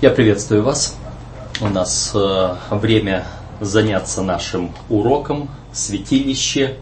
[0.00, 0.96] Я приветствую вас.
[1.60, 3.24] У нас э, время
[3.60, 6.76] заняться нашим уроком святилище.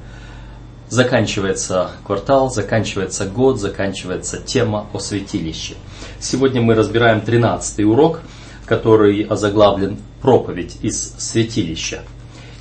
[0.91, 5.77] Заканчивается квартал, заканчивается год, заканчивается тема о святилище.
[6.21, 8.21] Сегодня мы разбираем 13 урок,
[8.66, 12.03] который озаглавлен «Проповедь из святилища».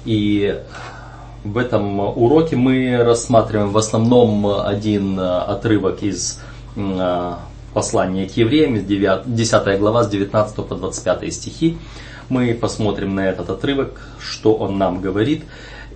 [0.06, 0.58] И
[1.44, 6.40] в этом уроке мы рассматриваем в основном один отрывок из
[7.76, 11.78] послания к евреям, 10 глава с 19 по 25 стихи.
[12.30, 15.44] Мы посмотрим на этот отрывок, что он нам говорит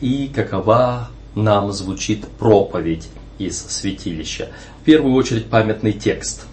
[0.01, 3.07] и какова нам звучит проповедь
[3.37, 4.49] из святилища.
[4.81, 6.47] В первую очередь памятный текст.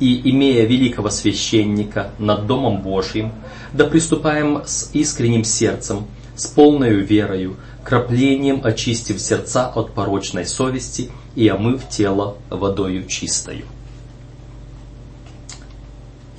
[0.00, 3.32] «И, имея великого священника над Домом Божьим,
[3.72, 11.46] да приступаем с искренним сердцем, с полною верою, краплением очистив сердца от порочной совести и
[11.46, 13.64] омыв тело водою чистою.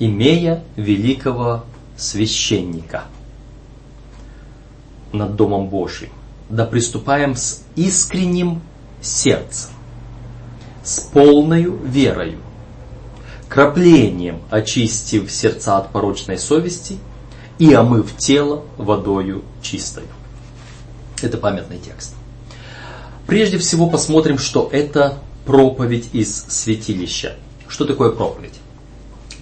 [0.02, 1.66] Имея великого
[1.98, 3.04] священника
[5.12, 6.08] над Домом Божьим,
[6.48, 8.62] да приступаем с искренним
[9.02, 9.68] сердцем,
[10.82, 12.38] с полною верою,
[13.50, 16.96] краплением очистив сердца от порочной совести
[17.58, 20.06] и омыв тело водою чистою.
[21.20, 22.14] Это памятный текст.
[23.26, 27.36] Прежде всего посмотрим, что это проповедь из святилища.
[27.68, 28.54] Что такое проповедь?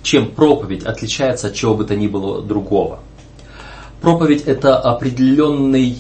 [0.09, 3.01] Чем проповедь отличается от чего бы то ни было другого?
[4.01, 5.99] Проповедь это определенный,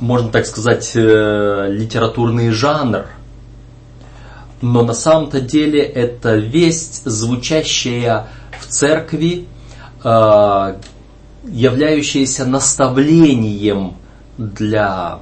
[0.00, 3.06] можно так сказать, э, литературный жанр,
[4.62, 8.26] но на самом-то деле это весть, звучащая
[8.58, 9.46] в церкви,
[10.02, 10.76] э,
[11.48, 13.94] являющаяся наставлением
[14.38, 15.20] для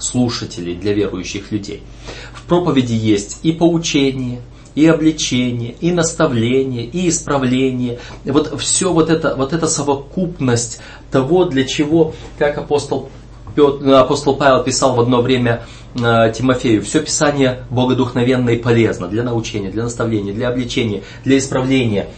[0.00, 1.84] слушателей, для верующих людей.
[2.32, 4.40] В проповеди есть и поучение,
[4.74, 7.98] и обличение, и наставление, и исправление.
[8.24, 13.10] Вот все вот это, вот эта совокупность того, для чего, как апостол,
[13.54, 15.64] Петр, апостол Павел писал в одно время
[15.94, 22.08] э, Тимофею, все Писание богодухновенно и полезно для научения, для наставления, для обличения, для исправления.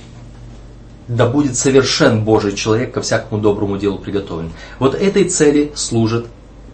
[1.09, 4.53] Да будет совершен Божий человек ко всякому доброму делу приготовлен.
[4.79, 6.27] Вот этой цели служит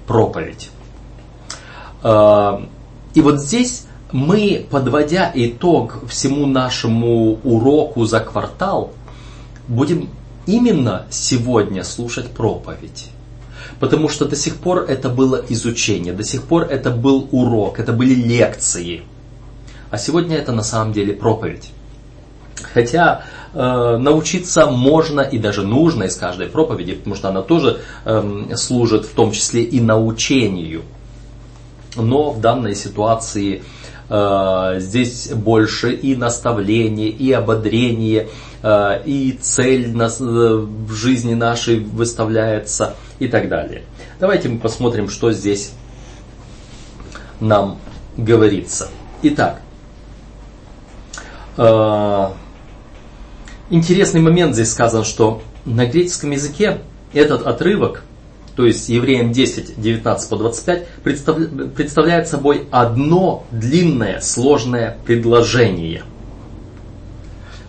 [0.06, 0.70] проповедь.
[2.03, 2.60] Э,
[3.14, 8.92] и вот здесь мы, подводя итог всему нашему уроку за квартал,
[9.66, 10.08] будем
[10.46, 13.10] именно сегодня слушать проповедь.
[13.80, 17.92] Потому что до сих пор это было изучение, до сих пор это был урок, это
[17.92, 19.02] были лекции.
[19.91, 21.70] А сегодня это на самом деле проповедь.
[22.74, 23.22] Хотя
[23.54, 29.04] э, научиться можно и даже нужно из каждой проповеди, потому что она тоже э, служит
[29.04, 30.82] в том числе и научению.
[31.94, 33.78] Но в данной ситуации Э,
[34.08, 38.28] здесь больше и наставление, и ободрение,
[38.62, 43.82] э, и цель э, в жизни нашей выставляется и так далее.
[44.18, 45.72] Давайте мы посмотрим, что здесь
[47.41, 47.78] нам
[48.16, 48.88] говорится.
[49.22, 49.60] Итак,
[53.70, 56.78] интересный момент здесь сказан, что на греческом языке
[57.12, 58.02] этот отрывок
[58.58, 66.02] то есть Евреям 10, 19 по 25, представляет собой одно длинное, сложное предложение.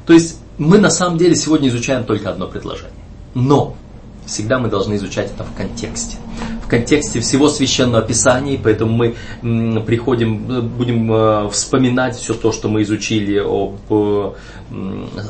[0.07, 2.89] То есть мы на самом деле сегодня изучаем только одно предложение.
[3.35, 3.75] Но
[4.25, 6.17] всегда мы должны изучать это в контексте.
[6.69, 13.40] Контексте всего священного писания, поэтому мы приходим, будем э, вспоминать все то, что мы изучили
[13.40, 14.31] об, э,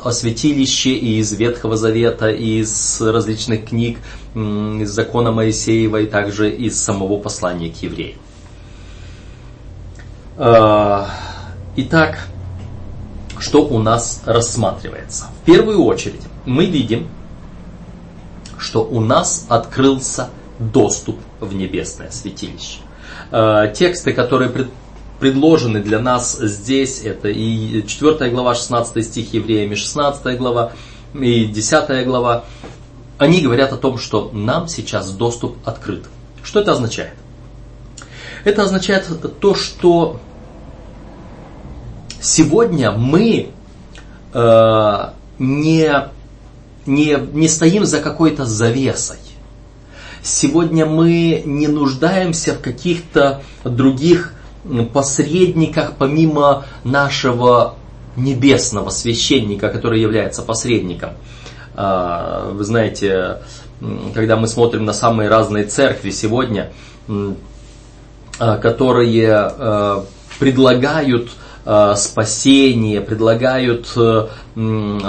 [0.04, 3.98] о святилище и из Ветхого Завета, и из различных книг,
[4.34, 8.18] из закона Моисеева и также из самого послания к евреям.
[10.36, 11.08] А,
[11.76, 12.26] итак,
[13.38, 15.26] что у нас рассматривается?
[15.42, 17.08] В первую очередь мы видим,
[18.58, 22.78] что у нас открылся доступ в небесное святилище.
[23.30, 24.50] А, тексты, которые
[25.18, 30.72] предложены для нас здесь, это и 4 глава, 16 стих Евреями, 16 глава
[31.14, 32.44] и 10 глава,
[33.18, 36.06] они говорят о том, что нам сейчас доступ открыт.
[36.42, 37.12] Что это означает?
[38.44, 39.06] Это означает
[39.40, 40.18] то, что
[42.22, 43.50] сегодня мы
[44.32, 45.92] э, не,
[46.86, 49.18] не, не стоим за какой-то завесой.
[50.22, 54.34] Сегодня мы не нуждаемся в каких-то других
[54.92, 57.76] посредниках, помимо нашего
[58.16, 61.10] небесного священника, который является посредником.
[61.74, 63.38] А, вы знаете,
[64.14, 66.72] когда мы смотрим на самые разные церкви сегодня,
[68.38, 70.04] а, которые а,
[70.38, 71.30] предлагают
[71.96, 73.86] спасение, предлагают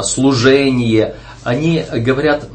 [0.03, 2.49] служение, они говорят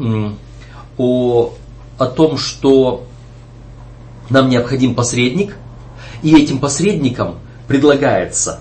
[0.99, 1.55] о,
[1.99, 3.07] о том, что
[4.31, 5.57] нам необходим посредник,
[6.23, 7.37] и этим посредником
[7.69, 8.61] предлагается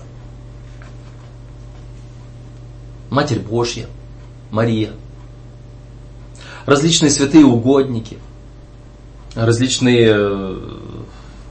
[3.10, 3.86] Матерь Божья,
[4.50, 4.90] Мария,
[6.66, 8.18] различные святые угодники,
[9.34, 10.58] различные э,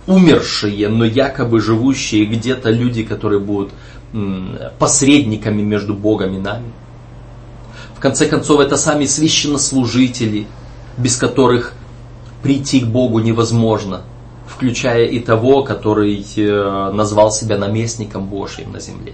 [0.08, 3.72] умершие, но якобы живущие где-то люди, которые будут
[4.80, 6.72] посредниками между Богом и нами.
[7.96, 10.48] В конце концов, это сами священнослужители,
[10.98, 11.74] без которых
[12.42, 14.04] прийти к Богу невозможно,
[14.48, 19.14] включая и того, который э, назвал себя наместником Божьим на земле.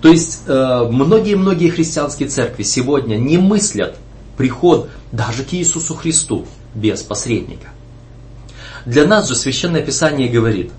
[0.00, 3.96] То есть э, многие-многие христианские церкви сегодня не мыслят
[4.36, 7.68] приход даже к Иисусу Христу без посредника.
[8.84, 10.70] Для нас же Священное Писание говорит,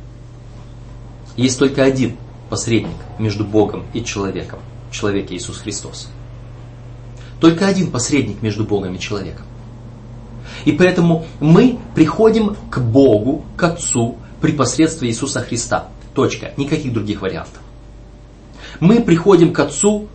[1.36, 2.18] есть только один
[2.50, 4.60] посредник между Богом и человеком,
[4.92, 6.10] человек Иисус Христос.
[7.40, 9.46] Только один посредник между Богом и человеком.
[10.66, 15.90] И поэтому мы приходим к Богу, к Отцу при посредстве Иисуса Христа.
[16.14, 16.52] Точка.
[16.58, 17.62] Никаких других вариантов.
[18.80, 20.08] Мы приходим к Отцу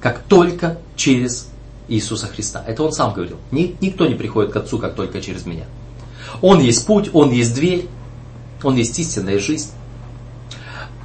[0.00, 1.48] как только через
[1.88, 2.64] Иисуса Христа.
[2.66, 3.36] Это Он сам говорил.
[3.50, 5.66] Никто не приходит к Отцу как только через меня.
[6.40, 7.86] Он есть путь, Он есть дверь,
[8.62, 9.70] Он есть истинная жизнь.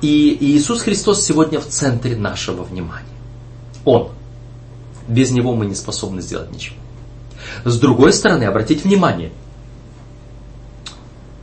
[0.01, 3.05] И Иисус Христос сегодня в центре нашего внимания.
[3.85, 4.09] Он.
[5.07, 6.75] Без Него мы не способны сделать ничего.
[7.65, 9.31] С другой стороны, обратите внимание,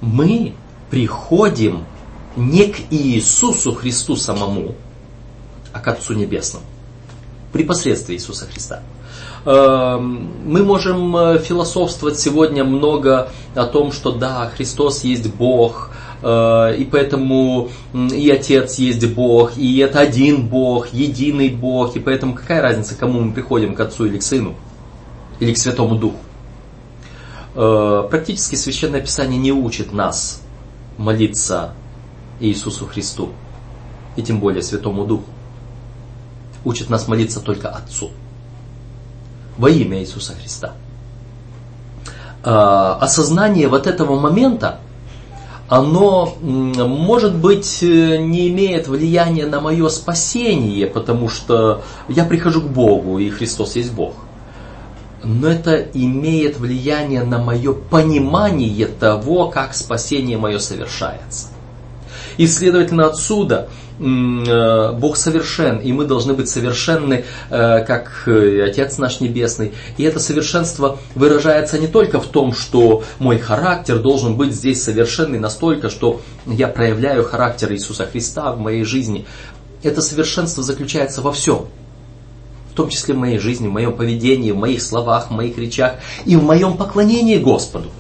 [0.01, 0.55] мы
[0.91, 1.85] приходим
[2.37, 4.75] не к Иисусу Христу самому,
[5.73, 6.65] а к Отцу Небесному.
[7.53, 8.83] При посредстве Иисуса Христа.
[9.45, 15.91] Эм, мы можем э, философствовать сегодня много о том, что да, Христос есть Бог,
[16.23, 22.35] э, и поэтому и Отец есть Бог, и это один Бог, единый Бог, и поэтому
[22.35, 24.55] какая разница, кому мы приходим, к Отцу или к Сыну,
[25.41, 26.19] или к Святому Духу.
[27.55, 30.43] Э, практически Священное Писание не учит нас
[30.99, 31.73] молиться
[32.39, 33.31] Иисусу Христу,
[34.17, 35.25] и тем более Святому Духу.
[36.65, 38.11] Учит нас молиться только Отцу
[39.57, 40.75] во имя Иисуса Христа.
[42.43, 44.81] А, осознание вот этого момента,
[45.69, 52.69] оно, может быть, э, не имеет влияния на мое спасение, потому что я прихожу к
[52.69, 54.15] Богу, и Христос есть Бог.
[55.23, 61.49] Но это имеет влияние на мое понимание того, как спасение мое совершается.
[62.39, 63.69] И, следовательно, отсюда
[64.01, 69.75] Э, Бог совершен, и мы должны быть совершенны, э, как э, Отец наш Небесный.
[69.99, 75.39] И это совершенство выражается не только в том, что мой характер должен быть здесь совершенный
[75.39, 79.27] настолько, что я проявляю характер Иисуса Христа в моей жизни.
[79.83, 81.67] Это совершенство заключается во всем.
[82.71, 85.97] В том числе в моей жизни, в моем поведении, в моих словах, в моих речах
[86.25, 87.91] и в моем поклонении Господу.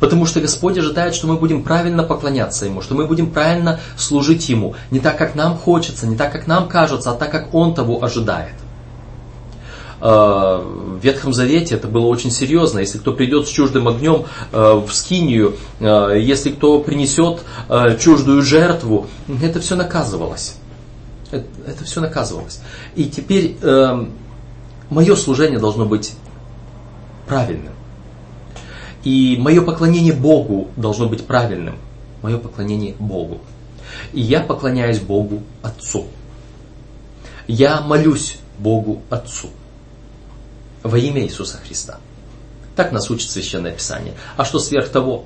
[0.00, 4.48] Потому что Господь ожидает, что мы будем правильно поклоняться Ему, что мы будем правильно служить
[4.48, 4.74] Ему.
[4.90, 8.02] Не так, как нам хочется, не так, как нам кажется, а так, как Он того
[8.02, 8.52] ожидает.
[10.00, 12.80] А, в Ветхом Завете это было очень серьезно.
[12.80, 17.40] Если кто придет с чуждым огнем а, в скинию, а, если кто принесет
[17.98, 19.06] чуждую жертву,
[19.42, 20.56] это все наказывалось.
[21.66, 22.60] Это все наказывалось.
[22.94, 23.56] И теперь
[24.90, 26.14] мое служение должно быть
[27.26, 27.72] правильным.
[29.04, 31.76] И мое поклонение Богу должно быть правильным.
[32.22, 33.40] Мое поклонение Богу.
[34.12, 36.06] И я поклоняюсь Богу Отцу.
[37.46, 39.48] Я молюсь Богу Отцу.
[40.82, 41.98] Во имя Иисуса Христа.
[42.74, 44.14] Так нас учит Священное Писание.
[44.36, 45.24] А что сверх того?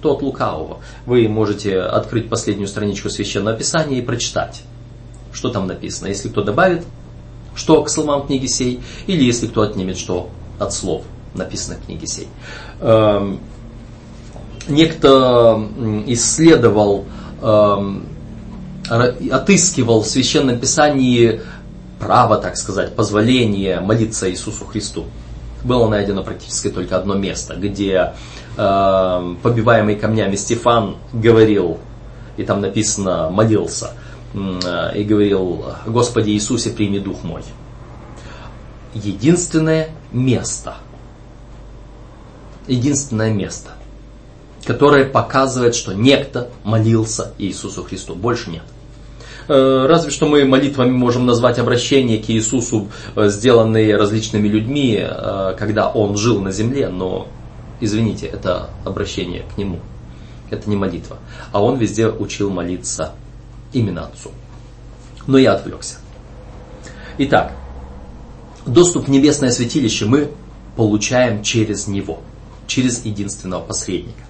[0.00, 0.80] То от лукавого.
[1.06, 4.62] Вы можете открыть последнюю страничку Священного Писания и прочитать,
[5.32, 6.08] что там написано.
[6.08, 6.84] Если кто добавит,
[7.54, 11.02] что к словам книги сей, или если кто отнимет, что от слов
[11.34, 12.28] написано в книге сей.
[12.80, 13.40] Эм,
[14.68, 15.68] некто
[16.06, 17.04] исследовал,
[17.42, 18.06] эм,
[18.88, 21.40] отыскивал в Священном Писании
[21.98, 25.04] право, так сказать, позволение молиться Иисусу Христу.
[25.64, 28.12] Было найдено практически только одно место, где
[28.56, 31.78] э, побиваемый камнями Стефан говорил,
[32.36, 33.94] и там написано молился,
[34.34, 37.42] и говорил, Господи Иисусе, прими дух мой.
[38.94, 40.74] Единственное место–
[42.68, 43.70] единственное место,
[44.64, 48.14] которое показывает, что некто молился Иисусу Христу.
[48.14, 48.62] Больше нет.
[49.48, 55.56] Э, разве что мы молитвами можем назвать обращение к Иисусу, э, сделанные различными людьми, э,
[55.58, 57.28] когда Он жил на земле, но,
[57.80, 59.80] извините, это обращение к Нему.
[60.50, 61.16] Это не молитва.
[61.52, 63.12] А Он везде учил молиться
[63.72, 64.30] именно Отцу.
[65.26, 65.96] Но я отвлекся.
[67.18, 67.52] Итак,
[68.66, 70.30] доступ в небесное святилище мы
[70.76, 72.20] получаем через Него,
[72.66, 74.22] через единственного посредника.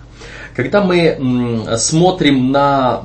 [0.54, 3.02] Когда мы смотрим на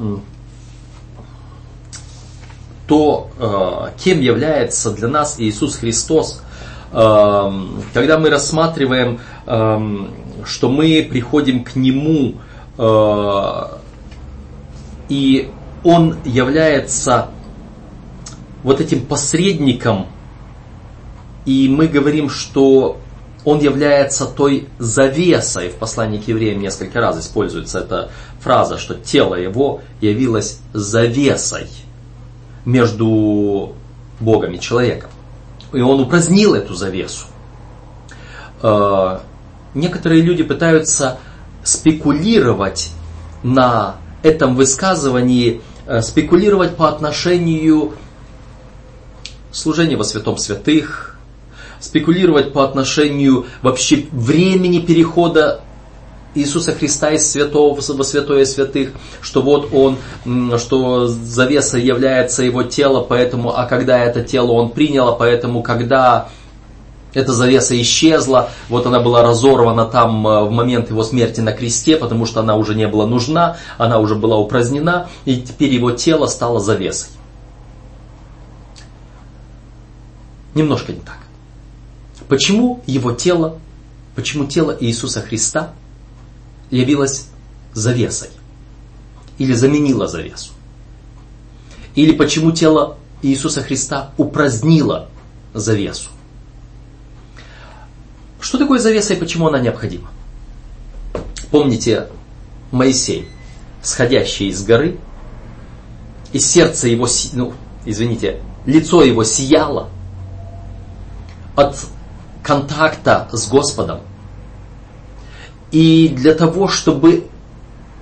[2.88, 6.42] то, э, кем является для нас Иисус Христос,
[6.92, 7.52] э,
[7.94, 10.08] когда мы рассматриваем, э,
[10.46, 12.36] что мы приходим к Нему,
[15.10, 15.52] и
[15.84, 17.30] Он является
[18.64, 20.08] вот этим посредником,
[21.46, 22.98] и мы говорим, что
[23.46, 25.70] он является той завесой.
[25.70, 31.68] В послании к евреям несколько раз используется эта фраза, что тело его явилось завесой
[32.66, 33.74] между
[34.20, 35.10] Богом и человеком.
[35.74, 37.26] И он упразднил эту завесу.
[38.62, 39.20] Э,
[39.74, 41.18] некоторые люди пытаются
[41.64, 42.92] спекулировать
[43.42, 45.62] на этом высказывании,
[46.02, 47.94] спекулировать по отношению
[49.52, 51.18] служения во святом святых,
[51.80, 55.62] спекулировать по отношению вообще времени перехода
[56.36, 59.98] Иисуса Христа из святого во святое святых, что вот он,
[60.58, 66.30] что завеса является его тело, поэтому, а когда это тело он принял, а поэтому, когда
[67.14, 71.98] эта завеса исчезла, вот она была разорвана там э, в момент его смерти на кресте,
[71.98, 76.28] потому что она уже не была нужна, она уже была упразднена, и теперь его тело
[76.28, 77.10] стало завесой.
[80.56, 81.18] Немножко не так.
[82.28, 83.60] Почему его тело,
[84.16, 85.74] почему тело Иисуса Христа
[86.72, 87.28] явилось
[87.74, 88.30] завесой?
[89.38, 90.52] Или заменило завесу?
[91.96, 95.10] Или почему тело Иисуса Христа упразднило
[95.54, 96.10] завесу?
[98.44, 100.10] Что такое завеса и почему она необходима?
[101.50, 102.10] Помните
[102.72, 103.30] Моисей,
[103.82, 104.98] сходящий из горы,
[106.34, 107.54] и сердце его, ну,
[107.86, 109.88] извините, лицо его сияло
[111.56, 111.86] от
[112.44, 114.02] контакта с Господом.
[115.72, 117.30] И для того, чтобы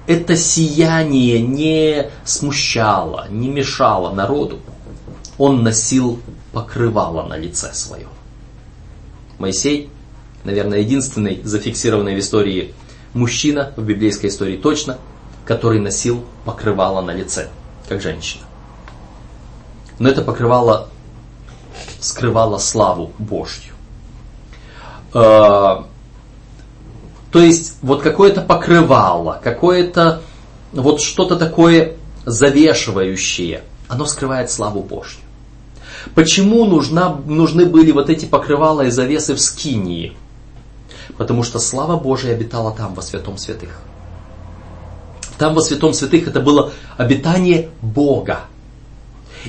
[0.08, 4.58] это сияние не смущало, не мешало народу,
[5.38, 6.20] он носил
[6.52, 8.10] покрывало на лице своем.
[9.38, 9.92] Моисей,
[10.44, 12.74] наверное, единственный зафиксированный в истории
[13.14, 14.98] мужчина, в библейской истории точно,
[15.46, 17.50] который носил покрывало на лице,
[17.88, 18.44] как женщина.
[20.00, 20.90] Но это покрывало
[22.00, 23.74] скрывало славу Божью.
[25.14, 25.84] Э,
[27.32, 30.22] то есть вот какое-то покрывало, какое-то
[30.72, 31.96] вот что-то такое
[32.26, 35.20] завешивающее, оно скрывает славу Божью.
[36.16, 40.18] Почему нужна, нужны были вот эти покрывала и завесы в Скинии?
[41.22, 43.80] Потому что слава Божия обитала там, во святом святых.
[45.38, 48.40] Там, во святом святых, это было обитание Бога.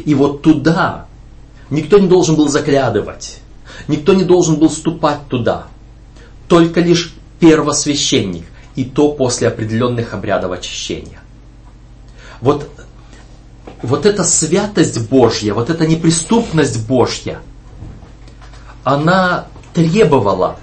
[0.04, 1.06] И вот туда
[1.70, 3.38] никто не должен был заглядывать.
[3.88, 5.68] Никто не должен был ступать туда.
[6.46, 8.44] Только лишь первосвященник,
[8.76, 11.20] и то после определенных обрядов очищения.
[12.42, 12.68] Вот,
[13.80, 17.38] вот эта святость Божья, вот эта неприступность Божья,
[18.84, 20.58] она требовала,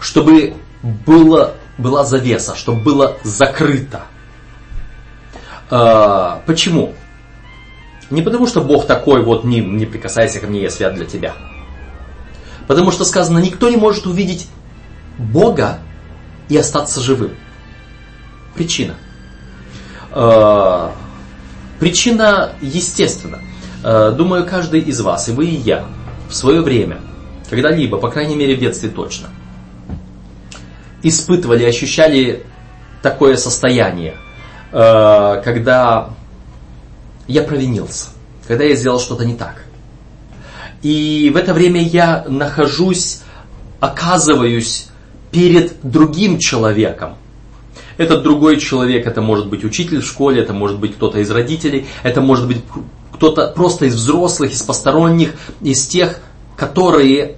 [0.00, 4.02] чтобы было, была завеса, чтобы было закрыто.
[5.70, 6.94] А, почему?
[8.10, 11.34] Не потому, что Бог такой, вот не, не прикасайся ко мне, я свят для тебя.
[12.66, 14.48] Потому что сказано, никто не может увидеть
[15.18, 15.78] Бога
[16.48, 17.32] и остаться живым.
[18.54, 18.94] Причина.
[20.12, 20.88] Э,
[21.78, 23.40] причина естественна.
[23.84, 25.84] Э, думаю, каждый из вас, и вы, и я,
[26.28, 26.98] в свое время,
[27.50, 29.28] когда-либо, по крайней мере в детстве точно,
[31.02, 32.44] испытывали, ощущали
[33.02, 34.16] такое состояние,
[34.72, 36.10] э, когда
[37.26, 38.08] я провинился,
[38.46, 39.64] когда я сделал что-то не так.
[40.82, 43.22] И в это время я нахожусь,
[43.80, 44.88] оказываюсь
[45.30, 47.16] перед другим человеком.
[47.96, 51.86] Этот другой человек, это может быть учитель в школе, это может быть кто-то из родителей,
[52.04, 52.62] это может быть
[53.12, 56.20] кто-то просто из взрослых, из посторонних, из тех,
[56.56, 57.36] которые,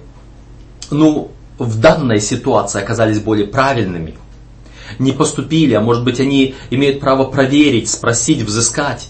[0.91, 1.31] ну,
[1.63, 4.15] в данной ситуации оказались более правильными,
[4.99, 9.09] не поступили, а может быть они имеют право проверить, спросить, взыскать.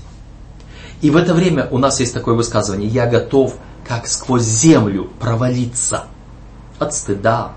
[1.01, 3.55] И в это время у нас есть такое высказывание, я готов
[3.88, 6.05] как сквозь землю провалиться
[6.77, 7.53] от стыда,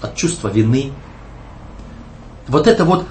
[0.00, 0.92] от чувства вины.
[2.48, 3.06] Вот это вот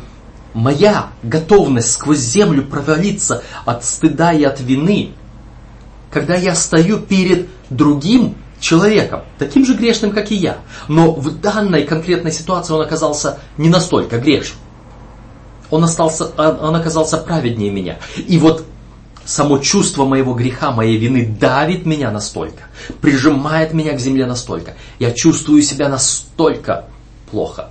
[0.54, 5.12] моя готовность сквозь землю провалиться от стыда и от вины,
[6.12, 11.84] когда я стою перед другим человеком, таким же грешным, как и я, но в данной
[11.84, 14.60] конкретной ситуации он оказался не настолько грешным.
[15.70, 17.98] Он, остался, он оказался праведнее меня.
[18.16, 18.66] И вот
[19.26, 22.64] само чувство моего греха, моей вины давит меня настолько,
[23.02, 24.76] прижимает меня к земле настолько.
[25.00, 26.86] Я чувствую себя настолько
[27.30, 27.70] плохо.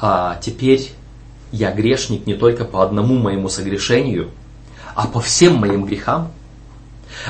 [0.00, 0.92] А теперь
[1.50, 4.30] я грешник не только по одному моему согрешению,
[4.94, 6.32] а по всем моим грехам.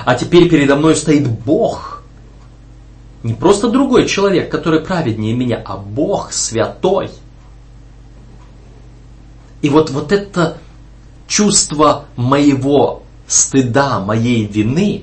[0.05, 1.96] А теперь передо мной стоит Бог.
[3.26, 7.11] Не просто другой человек, который праведнее меня, а Бог святой.
[9.62, 10.59] И вот, вот это
[11.26, 15.02] чувство моего стыда, моей вины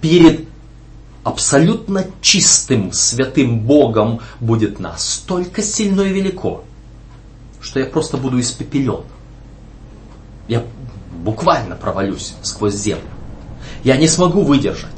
[0.00, 0.48] перед
[1.22, 6.64] абсолютно чистым, святым Богом будет настолько сильно и велико,
[7.60, 9.02] что я просто буду испепелен.
[10.48, 10.64] Я
[11.22, 13.10] буквально провалюсь сквозь землю.
[13.84, 14.95] Я не смогу выдержать.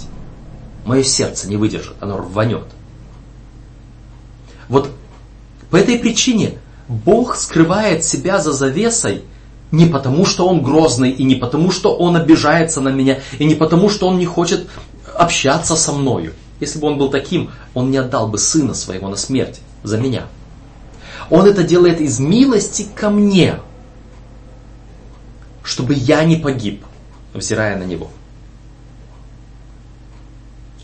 [0.88, 2.64] Мое сердце не выдержит, оно рванет.
[4.70, 4.90] Вот
[5.68, 6.54] по этой причине
[6.88, 9.22] Бог скрывает себя за завесой
[9.70, 13.54] не потому, что Он грозный, и не потому, что Он обижается на меня, и не
[13.54, 14.66] потому, что Он не хочет
[15.14, 16.32] общаться со мною.
[16.58, 20.24] Если бы Он был таким, Он не отдал бы Сына Своего на смерть за меня.
[21.28, 23.56] Он это делает из милости ко мне,
[25.62, 26.82] чтобы я не погиб,
[27.34, 28.08] взирая на Него.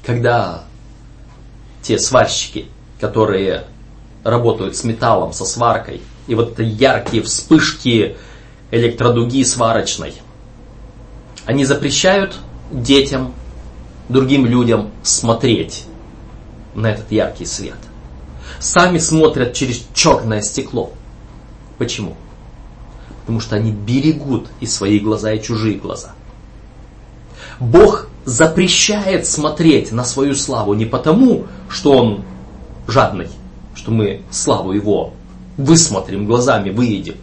[0.04, 0.64] Когда
[1.82, 2.66] те сварщики,
[3.00, 3.64] которые
[4.22, 8.16] работают с металлом, со сваркой, и вот яркие вспышки
[8.70, 10.14] электродуги сварочной,
[11.46, 12.38] они запрещают
[12.70, 13.34] детям,
[14.08, 15.84] другим людям смотреть
[16.74, 17.78] на этот яркий свет.
[18.58, 20.92] Сами смотрят через черное стекло.
[21.78, 22.16] Почему?
[23.20, 26.12] Потому что они берегут и свои глаза, и чужие глаза.
[27.60, 32.24] Бог запрещает смотреть на свою славу не потому, что Он
[32.86, 33.28] жадный,
[33.74, 35.12] что мы славу Его
[35.56, 37.16] высмотрим глазами, выедем,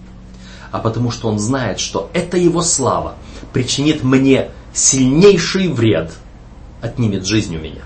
[0.71, 3.15] а потому что Он знает, что эта Его слава
[3.53, 6.13] причинит мне сильнейший вред,
[6.81, 7.81] отнимет жизнь у меня.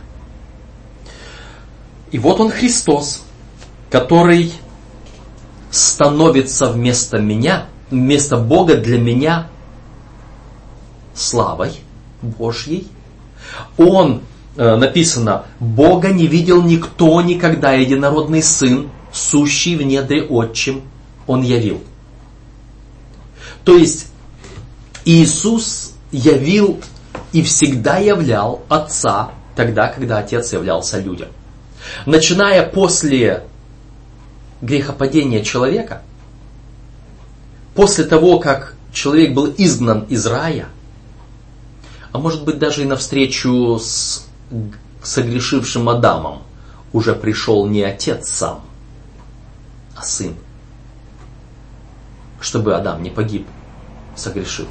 [2.12, 3.24] И вот Он Христос,
[3.90, 4.54] который
[5.72, 9.48] становится вместо меня, вместо Бога для меня
[11.14, 11.72] славой
[12.22, 12.88] Божьей.
[13.78, 14.22] Он,
[14.58, 20.84] э, написано, Бога не видел никто никогда, единородный Сын, сущий в недре отчим,
[21.28, 21.82] Он явил.
[23.64, 24.08] То есть
[25.06, 26.80] Иисус явил
[27.32, 31.30] и всегда являл Отца тогда, когда Отец являлся людям.
[32.06, 33.44] Начиная после
[34.62, 36.02] грехопадения человека,
[37.74, 40.68] после того, как человек был изгнан из рая,
[42.16, 44.26] а может быть даже и навстречу с
[45.04, 46.44] согрешившим Адамом,
[46.94, 48.62] уже пришел не отец сам,
[49.98, 50.34] а сын.
[52.40, 53.46] Чтобы Адам не погиб,
[54.16, 54.68] согрешил.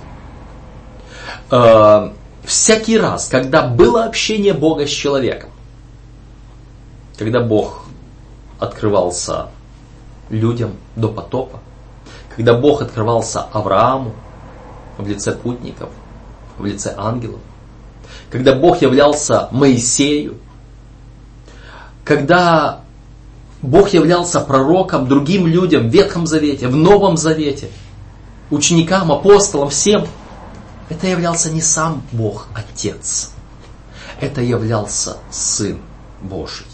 [1.50, 2.12] Э,
[2.44, 5.50] всякий раз, когда было общение Бога с человеком,
[7.18, 7.84] когда Бог
[8.58, 9.48] открывался
[10.30, 11.60] людям до потопа,
[12.34, 14.14] когда Бог открывался Аврааму
[14.96, 15.90] в лице путников,
[16.58, 17.40] в лице ангелов,
[18.30, 20.36] когда Бог являлся Моисею,
[22.04, 22.80] когда
[23.62, 27.70] Бог являлся пророком другим людям в Ветхом Завете, в Новом Завете,
[28.50, 30.06] ученикам, апостолам, всем,
[30.88, 33.32] это являлся не сам Бог Отец,
[34.20, 35.78] это являлся Сын
[36.20, 36.66] Божий.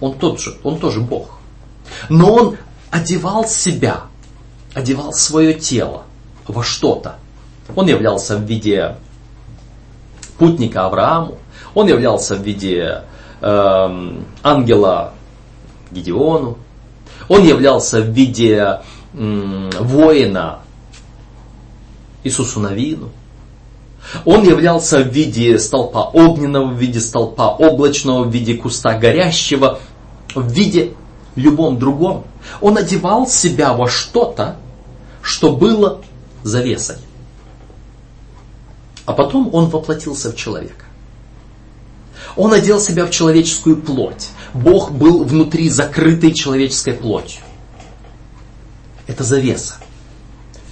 [0.00, 1.38] Он тот же, он тоже Бог.
[2.08, 2.56] Но он
[2.90, 4.02] одевал себя,
[4.74, 6.04] одевал свое тело
[6.48, 7.16] во что-то.
[7.74, 8.96] Он являлся в виде
[10.38, 11.38] путника Аврааму,
[11.74, 13.02] он являлся в виде
[13.40, 15.14] э, ангела
[15.90, 16.58] Гедеону,
[17.28, 18.80] он являлся в виде
[19.14, 20.58] э, воина
[22.24, 23.10] Иисусу Навину,
[24.24, 29.78] он являлся в виде столпа огненного, в виде столпа облачного, в виде куста горящего,
[30.34, 30.94] в виде
[31.36, 32.24] любом другом.
[32.60, 34.56] Он одевал себя во что-то,
[35.22, 36.00] что было
[36.42, 36.96] завесой.
[39.04, 40.84] А потом он воплотился в человека.
[42.36, 44.28] Он одел себя в человеческую плоть.
[44.54, 47.42] Бог был внутри закрытой человеческой плотью.
[49.06, 49.76] Это завеса.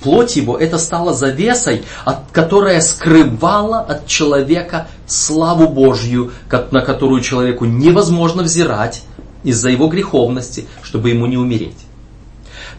[0.01, 6.33] Плоть его это стала завесой, от, которая скрывала от человека славу Божью,
[6.71, 9.03] на которую человеку невозможно взирать
[9.43, 11.77] из-за его греховности, чтобы ему не умереть.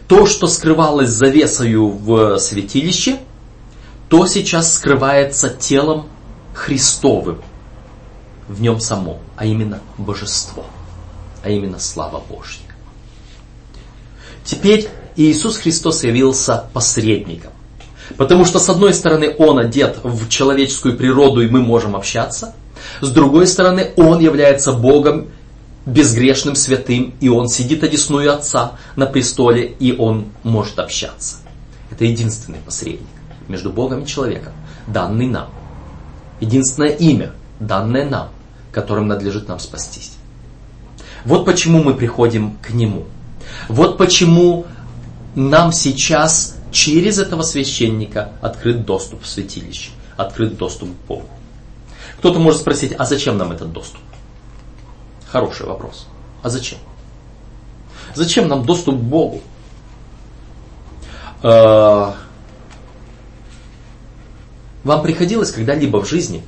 [0.08, 3.18] То, что скрывалось завесою в святилище,
[4.12, 6.06] то сейчас скрывается телом
[6.52, 7.40] Христовым
[8.46, 10.66] в нем самом, а именно божество,
[11.42, 12.60] а именно слава Божья.
[14.44, 17.52] Теперь Иисус Христос явился посредником.
[18.18, 22.54] Потому что с одной стороны он одет в человеческую природу и мы можем общаться.
[23.00, 25.28] С другой стороны он является Богом
[25.86, 31.36] безгрешным, святым, и он сидит одесную Отца на престоле, и он может общаться.
[31.90, 33.08] Это единственный посредник
[33.52, 34.52] между Богом и человеком,
[34.86, 35.48] данный нам.
[36.40, 38.30] Единственное имя, данное нам,
[38.72, 40.14] которым надлежит нам спастись.
[41.24, 43.04] Вот почему мы приходим к Нему.
[43.68, 44.66] Вот почему
[45.36, 51.28] нам сейчас через этого священника открыт доступ в святилище, открыт доступ к Богу.
[52.18, 54.00] Кто-то может спросить, а зачем нам этот доступ?
[55.30, 56.08] Хороший вопрос.
[56.42, 56.78] А зачем?
[58.14, 59.42] Зачем нам доступ к Богу?
[64.84, 66.42] Вам приходилось когда-либо в жизни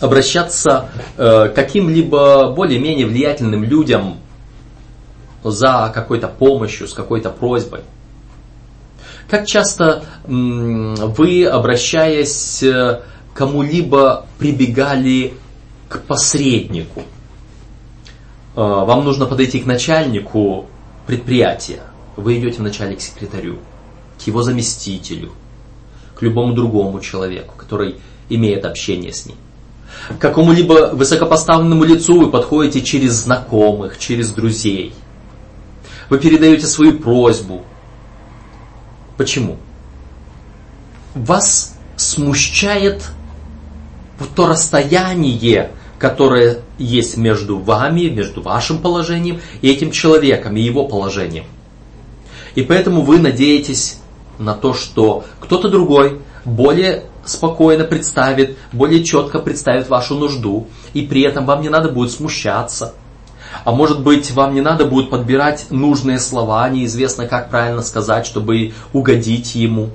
[0.00, 4.18] обращаться э, к каким-либо более-менее влиятельным людям
[5.42, 7.80] за какой-то помощью, с какой-то просьбой?
[9.28, 13.02] Как часто вы, обращаясь к
[13.34, 15.34] кому-либо, прибегали
[15.88, 17.00] к посреднику?
[18.54, 20.66] Э, вам нужно подойти к начальнику
[21.06, 21.80] предприятия.
[22.16, 23.58] Вы идете вначале к секретарю,
[24.22, 25.32] к его заместителю,
[26.14, 27.96] к любому другому человеку, который
[28.28, 29.36] имеет общение с ним.
[30.08, 34.94] К какому-либо высокопоставленному лицу вы подходите через знакомых, через друзей.
[36.10, 37.62] Вы передаете свою просьбу.
[39.16, 39.56] Почему?
[41.14, 43.04] Вас смущает
[44.34, 51.44] то расстояние, которое есть между вами, между вашим положением и этим человеком, и его положением.
[52.54, 53.98] И поэтому вы надеетесь
[54.38, 61.22] на то, что кто-то другой более спокойно представит, более четко представит вашу нужду, и при
[61.22, 62.94] этом вам не надо будет смущаться.
[63.64, 68.72] А может быть, вам не надо будет подбирать нужные слова, неизвестно как правильно сказать, чтобы
[68.92, 69.90] угодить ему.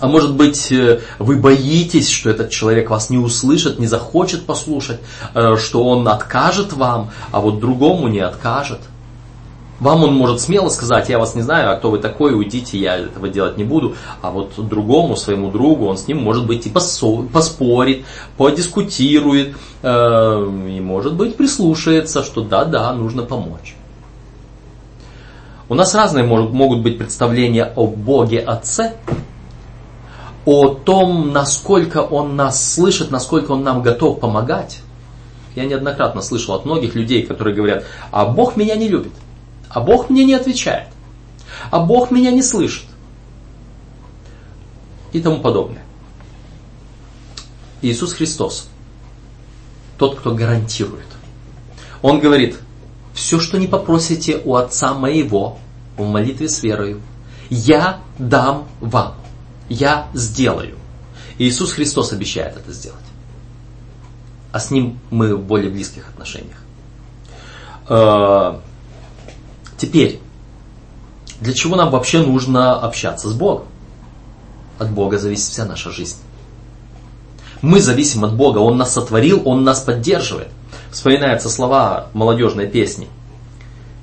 [0.00, 5.00] А может быть, э, вы боитесь, что этот человек вас не услышит, не захочет послушать,
[5.34, 8.78] э, что он откажет вам, а вот другому не откажет.
[9.80, 12.96] Вам он может смело сказать, я вас не знаю, а кто вы такой, уйдите, я
[12.96, 13.94] этого делать не буду.
[14.22, 18.04] А вот другому, своему другу, он с ним может быть и поспорит,
[18.36, 23.76] подискутирует, э, и может быть прислушается, что да-да, нужно помочь.
[25.68, 28.94] У нас разные могут быть представления о Боге Отце,
[30.44, 34.80] о том, насколько Он нас слышит, насколько Он нам готов помогать.
[35.54, 39.12] Я неоднократно слышал от многих людей, которые говорят, а Бог меня не любит,
[39.68, 40.88] а Бог мне не отвечает,
[41.70, 42.86] а Бог меня не слышит
[45.12, 45.82] и тому подобное.
[47.80, 48.68] Иисус Христос,
[49.96, 51.06] тот, кто гарантирует.
[52.02, 52.58] Он говорит,
[53.14, 55.58] все, что не попросите у Отца моего
[55.96, 57.00] в молитве с верою,
[57.50, 59.14] я дам вам
[59.68, 60.76] я сделаю.
[61.38, 62.98] Иисус Христос обещает это сделать.
[64.50, 66.56] А с Ним мы в более близких отношениях.
[69.78, 70.20] Теперь,
[71.40, 73.66] для чего нам вообще нужно общаться с Богом?
[74.78, 76.16] От Бога зависит вся наша жизнь.
[77.62, 80.48] Мы зависим от Бога, Он нас сотворил, Он нас поддерживает.
[80.90, 83.08] Вспоминаются слова молодежной песни.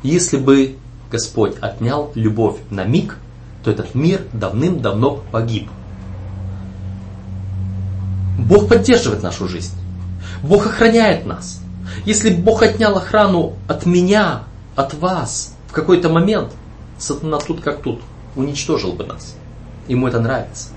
[0.01, 0.77] Если бы
[1.11, 3.17] Господь отнял любовь на миг,
[3.63, 5.69] то этот мир давным-давно погиб.
[8.37, 9.73] Бог поддерживает нашу жизнь.
[10.43, 11.61] Бог охраняет нас.
[12.05, 14.43] Если Бог отнял охрану от меня,
[14.75, 16.53] от вас, какой-то момент,
[16.97, 18.01] сатана тут как тут,
[18.35, 19.35] уничтожил бы нас.
[19.87, 20.69] Ему это нравится.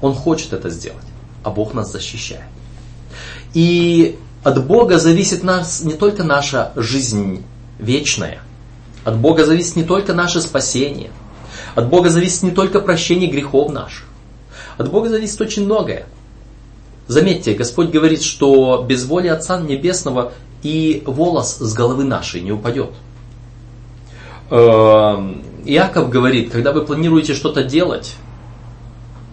[0.00, 1.04] Он хочет это сделать,
[1.42, 2.44] а Бог нас защищает.
[3.54, 7.44] И от Бога зависит нас не только наша жизнь
[7.78, 8.42] вечная–
[9.04, 11.10] от Бога зависит не только наше спасение.
[11.74, 14.04] От Бога зависит не только прощение грехов наших.
[14.76, 16.06] От Бога зависит очень многое.
[17.06, 22.90] Заметьте, Господь говорит, что без воли Отца Небесного и волос с головы нашей не упадет.
[24.50, 28.14] Эм, Иаков говорит, когда вы планируете что-то делать,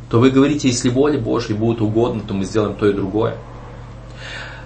[0.10, 3.38] то вы говорите, если воля Божья будет угодно, то мы сделаем то и другое.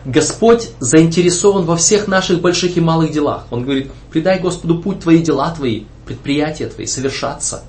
[0.04, 3.46] Господь заинтересован во всех наших больших и малых делах.
[3.52, 7.64] Он говорит, предай Господу путь твои, дела твои, предприятия твои совершаться.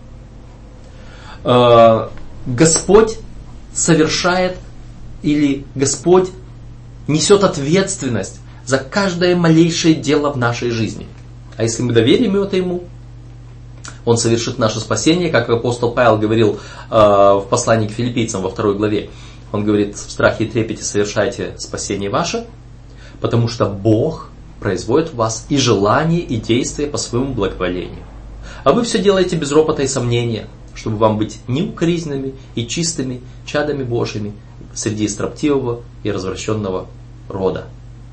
[1.44, 2.08] Э,
[2.46, 3.18] Господь
[3.74, 4.56] совершает
[5.22, 6.30] или Господь
[7.06, 8.41] несет ответственность
[8.72, 11.06] за каждое малейшее дело в нашей жизни.
[11.58, 12.84] А если мы доверим это Ему,
[14.06, 16.58] Он совершит наше спасение, как апостол Павел говорил
[16.90, 19.10] э, в послании к филиппийцам во второй главе.
[19.52, 22.46] Он говорит, в страхе и трепете совершайте спасение ваше,
[23.20, 28.04] потому что Бог производит в вас и желание, и действия по своему благоволению.
[28.64, 33.82] А вы все делаете без ропота и сомнения, чтобы вам быть неукоризненными и чистыми чадами
[33.82, 34.32] Божьими
[34.72, 36.86] среди строптивого и развращенного
[37.28, 37.66] рода,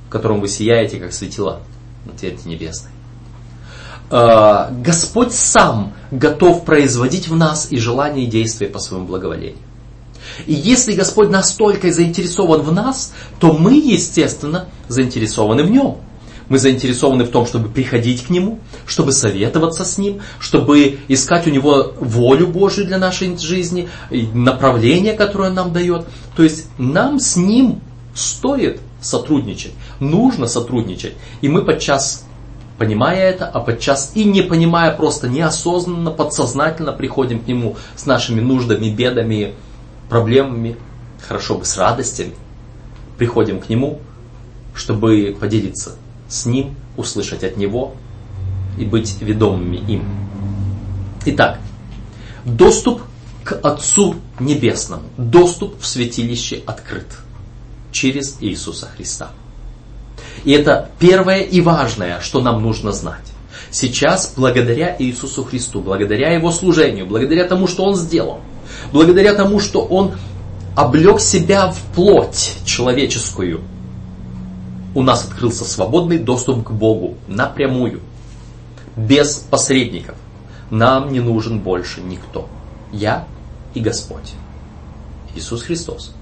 [0.10, 1.62] в котором вы сияете, как светила
[2.04, 2.90] на тверди небесной.
[4.10, 9.60] А, Господь сам готов производить в нас и желания и действия по своему благоволению.
[10.48, 15.98] И если Господь настолько заинтересован в нас, то мы, естественно, заинтересованы в нем.
[16.48, 21.52] Мы заинтересованы в том, чтобы приходить к Нему, чтобы советоваться с Ним, чтобы искать у
[21.52, 26.08] Него волю Божию для нашей жизни, направление, которое Он нам дает.
[26.36, 27.82] То есть нам с Ним
[28.16, 31.14] стоит сотрудничать, нужно сотрудничать.
[31.42, 32.26] И мы подчас,
[32.78, 38.42] понимая это, а подчас и не понимая, просто неосознанно, подсознательно приходим к Нему с нашими
[38.42, 39.54] нуждами, бедами,
[40.10, 40.78] проблемами,
[41.26, 42.34] хорошо бы с радостями.
[43.18, 44.00] Приходим к Нему,
[44.74, 45.96] чтобы поделиться
[46.28, 47.94] с Ним, услышать от Него
[48.78, 50.06] и быть ведомыми им.
[51.26, 51.60] Итак,
[52.46, 53.02] доступ
[53.44, 57.08] к Отцу Небесному, доступ в святилище открыт
[57.92, 59.32] через Иисуса Христа.
[60.44, 63.26] И это первое и важное, что нам нужно знать.
[63.72, 68.40] Сейчас, благодаря Иисусу Христу, благодаря Его служению, благодаря тому, что Он сделал,
[68.92, 70.14] благодаря тому, что Он
[70.76, 73.62] облег себя в плоть человеческую,
[74.96, 78.02] у нас открылся свободный доступ к Богу напрямую,
[78.96, 80.16] без посредников.
[80.72, 82.48] Нам не нужен больше никто.
[82.92, 83.28] Я
[83.74, 84.34] и Господь.
[85.36, 86.14] Иисус Христос.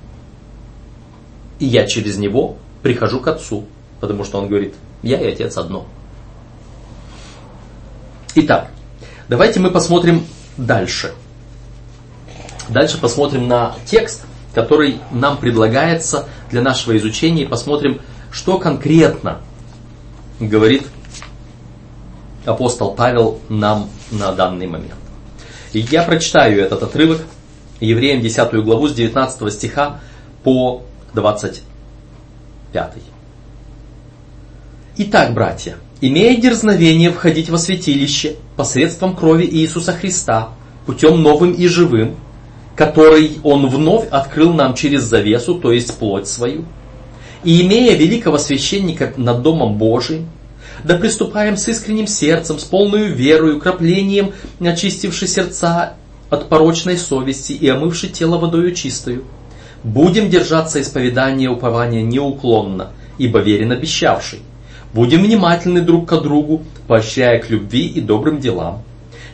[1.60, 3.66] И я через Него прихожу к Отцу,
[4.00, 5.86] потому что Он говорит, я и Отец одно.
[8.36, 8.70] Итак,
[9.28, 10.26] давайте мы посмотрим
[10.58, 11.14] дальше.
[12.70, 19.40] Дальше посмотрим на текст, который нам предлагается для нашего изучения, и посмотрим, что конкретно
[20.40, 20.84] говорит
[22.46, 24.96] апостол Павел нам на данный момент.
[25.74, 27.22] И я прочитаю этот отрывок
[27.80, 30.00] Евреям 10 главу с 19 стиха
[30.44, 30.84] по
[31.18, 31.64] 25.
[34.98, 40.50] Итак, братья, имея дерзновение входить во святилище посредством крови Иисуса Христа,
[40.86, 42.18] путем новым и живым,
[42.76, 46.66] который Он вновь открыл нам через завесу, то есть плоть свою,
[47.44, 50.30] и имея великого священника над Домом Божиим,
[50.84, 55.94] да приступаем с искренним сердцем, с полной верою, краплением, очистивши сердца
[56.30, 59.26] от порочной совести и омывши тело водою чистою.
[59.84, 64.40] Будем держаться исповедания упования неуклонно, ибо верен обещавший.
[64.94, 68.84] Будем внимательны друг к другу, поощряя к любви и добрым делам.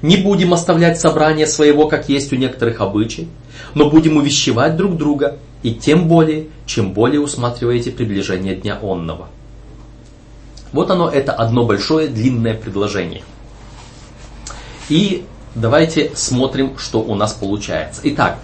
[0.01, 3.29] Не будем оставлять собрание своего, как есть у некоторых обычай,
[3.73, 9.29] но будем увещевать друг друга, и тем более, чем более усматриваете приближение дня онного.
[10.73, 13.23] Вот оно, это одно большое длинное предложение.
[14.89, 15.23] И
[15.55, 18.01] давайте смотрим, что у нас получается.
[18.03, 18.39] Итак,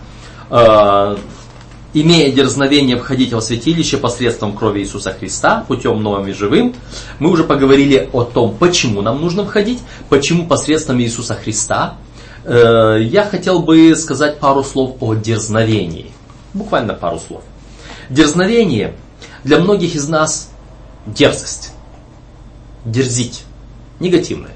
[0.49, 1.17] э,
[1.93, 6.75] имея дерзновение входить во святилище посредством крови Иисуса Христа, путем новым и живым,
[7.19, 11.97] мы уже поговорили о том, почему нам нужно входить, почему посредством Иисуса Христа.
[12.45, 16.11] Э, я хотел бы сказать пару слов о дерзновении.
[16.53, 17.43] Буквально пару слов.
[18.09, 18.95] Дерзновение
[19.43, 20.51] для многих из нас
[21.05, 21.71] дерзость.
[22.85, 23.43] Дерзить.
[23.99, 24.53] Негативное.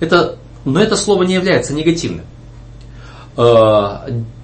[0.00, 2.24] Это, но это слово не является негативным.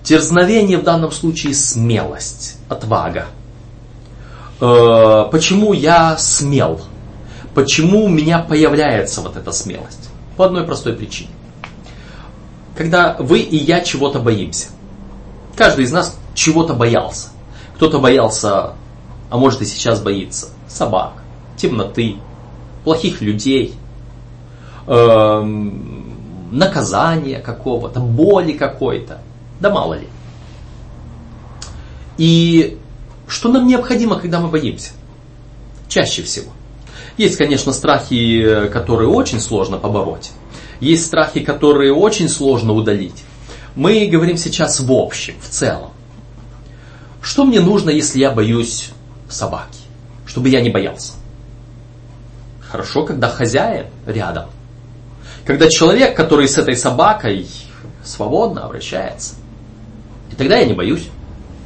[0.05, 3.27] Э, дерзновение в данном случае смелость, отвага.
[4.61, 6.81] Э, почему я смел?
[7.55, 10.11] Почему у меня появляется вот эта смелость?
[10.37, 11.31] По одной простой причине.
[12.77, 14.69] Когда вы и я чего-то боимся.
[15.57, 17.29] Каждый из нас чего-то боялся.
[17.77, 18.73] Кто-то боялся,
[19.31, 21.13] а может и сейчас боится, собак,
[21.57, 22.17] темноты,
[22.83, 23.75] плохих людей,
[24.87, 26.15] эм,
[26.51, 29.21] наказания какого-то, боли какой-то,
[29.61, 30.09] да мало ли.
[32.17, 32.79] И
[33.27, 34.93] что нам необходимо, когда мы боимся?
[35.89, 36.53] Чаще всего.
[37.17, 40.33] Есть, конечно, страхи, которые очень сложно побороть.
[40.81, 43.25] Есть страхи, которые очень сложно удалить.
[43.77, 45.91] Мы говорим сейчас в общем, в целом.
[47.23, 48.91] Что мне нужно, если я боюсь
[49.29, 49.79] собаки?
[50.27, 51.13] Чтобы я не боялся.
[52.61, 54.51] Хорошо, когда хозяин рядом.
[55.47, 57.47] Когда человек, который с этой собакой
[58.05, 59.35] свободно обращается.
[60.35, 61.09] И тогда я не боюсь.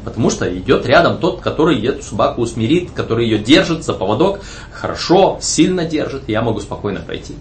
[0.05, 5.39] Потому что идет рядом тот, который эту собаку усмирит, который ее держит за поводок, хорошо,
[5.41, 7.35] сильно держит, и я могу спокойно пройти.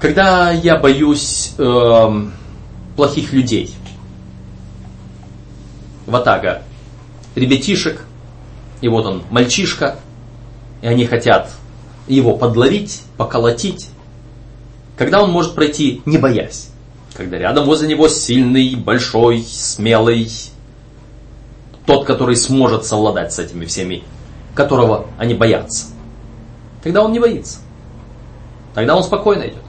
[0.00, 2.26] Когда я боюсь э,
[2.96, 3.72] плохих людей,
[6.06, 6.62] ватага
[7.36, 8.00] ребятишек,
[8.80, 10.00] и вот он, мальчишка,
[10.82, 11.52] и они хотят
[12.08, 13.88] его подловить, поколотить,
[14.98, 16.71] когда он может пройти, не боясь.
[17.16, 20.30] Когда рядом возле него сильный, большой, смелый,
[21.86, 24.02] тот, который сможет совладать с этими всеми,
[24.54, 25.86] которого они боятся.
[26.82, 27.58] Тогда он не боится.
[28.74, 29.62] Тогда он спокойно идет.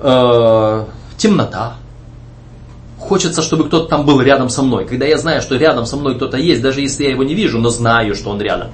[0.00, 1.76] Э, темнота.
[2.98, 4.86] Хочется, чтобы кто-то там был рядом со мной.
[4.86, 7.58] Когда я знаю, что рядом со мной кто-то есть, даже если я его не вижу,
[7.58, 8.70] но знаю, что он рядом.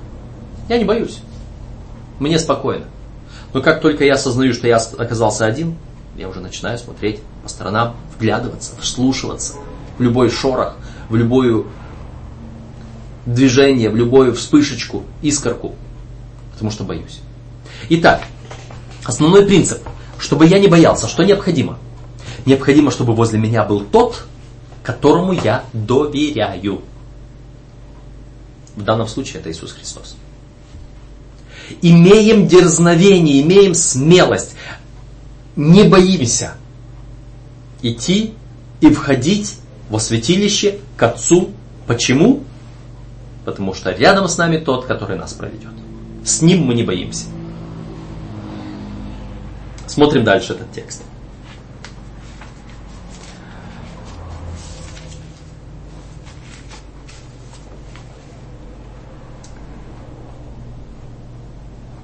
[0.68, 1.18] Я не боюсь.
[2.20, 2.84] Мне спокойно.
[3.52, 5.76] Но как только я осознаю, что я оказался один,
[6.20, 9.54] я уже начинаю смотреть по сторонам, вглядываться, вслушиваться
[9.96, 10.76] в любой шорох,
[11.08, 11.64] в любое
[13.24, 15.74] движение, в любую вспышечку, искорку,
[16.52, 17.20] потому что боюсь.
[17.88, 18.22] Итак,
[19.04, 19.78] основной принцип,
[20.18, 21.78] чтобы я не боялся, что необходимо?
[22.44, 24.26] Необходимо, чтобы возле меня был тот,
[24.82, 26.82] которому я доверяю.
[28.76, 30.16] В данном случае это Иисус Христос.
[31.80, 34.54] Имеем дерзновение, имеем смелость,
[35.60, 36.54] не боимся
[37.82, 38.32] идти
[38.80, 39.58] и входить
[39.90, 41.50] во святилище к Отцу.
[41.86, 42.44] Почему?
[43.44, 45.72] Потому что рядом с нами тот, который нас проведет.
[46.24, 47.26] С ним мы не боимся.
[49.86, 51.02] Смотрим дальше этот текст.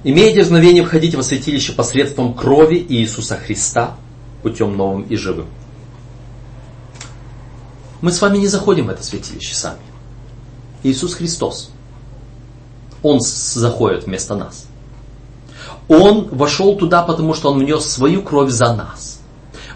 [0.09, 3.97] Имея дерзновение входить во святилище посредством крови Иисуса Христа
[4.41, 5.47] путем новым и живым.
[7.99, 9.81] Мы с вами не заходим в это святилище сами.
[10.83, 11.71] Иисус Христос.
[13.03, 14.67] Он заходит вместо нас.
[15.89, 19.16] Он вошел туда, потому что Он внес свою кровь за нас.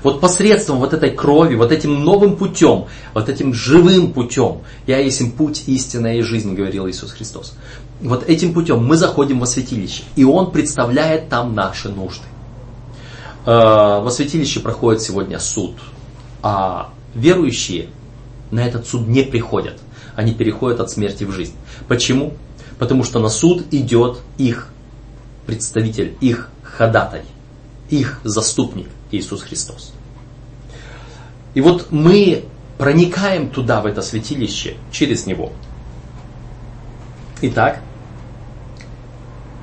[0.04, 5.22] Вот посредством вот этой крови, вот этим новым путем, вот этим живым путем, я есть
[5.22, 7.54] им путь, истина и жизнь, говорил Иисус Христос.
[8.02, 12.24] Вот этим путем мы заходим во святилище, и Он представляет там наши нужды.
[13.46, 15.76] Э, во святилище проходит сегодня суд,
[16.42, 17.90] а верующие
[18.50, 19.78] на этот суд не приходят.
[20.16, 21.54] Они переходят от смерти в жизнь.
[21.88, 22.34] Почему?
[22.80, 24.70] Потому что на суд идет их
[25.46, 27.22] представитель, их ходатай,
[27.90, 29.94] их заступник Иисус Христос.
[31.54, 32.46] И вот мы
[32.78, 35.52] проникаем туда, в это святилище, через Него.
[37.42, 37.82] Итак,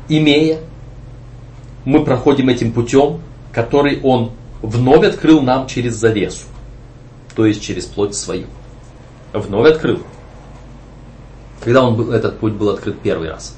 [0.08, 0.60] имея,
[1.84, 3.20] мы проходим этим путем,
[3.52, 4.32] который Он
[4.62, 6.46] вновь открыл нам через завесу,
[7.34, 8.46] то есть через плоть свою.
[9.32, 10.02] Вновь открыл.
[11.62, 13.56] Когда он был, этот путь был открыт первый раз?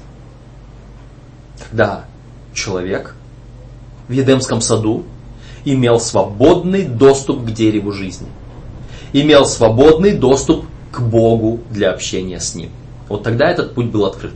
[1.69, 2.05] Когда
[2.53, 3.15] человек
[4.07, 5.05] в Едемском саду
[5.65, 8.27] имел свободный доступ к дереву жизни.
[9.13, 12.69] Имел свободный доступ к Богу для общения с Ним.
[13.07, 14.33] Вот тогда этот путь был открыт.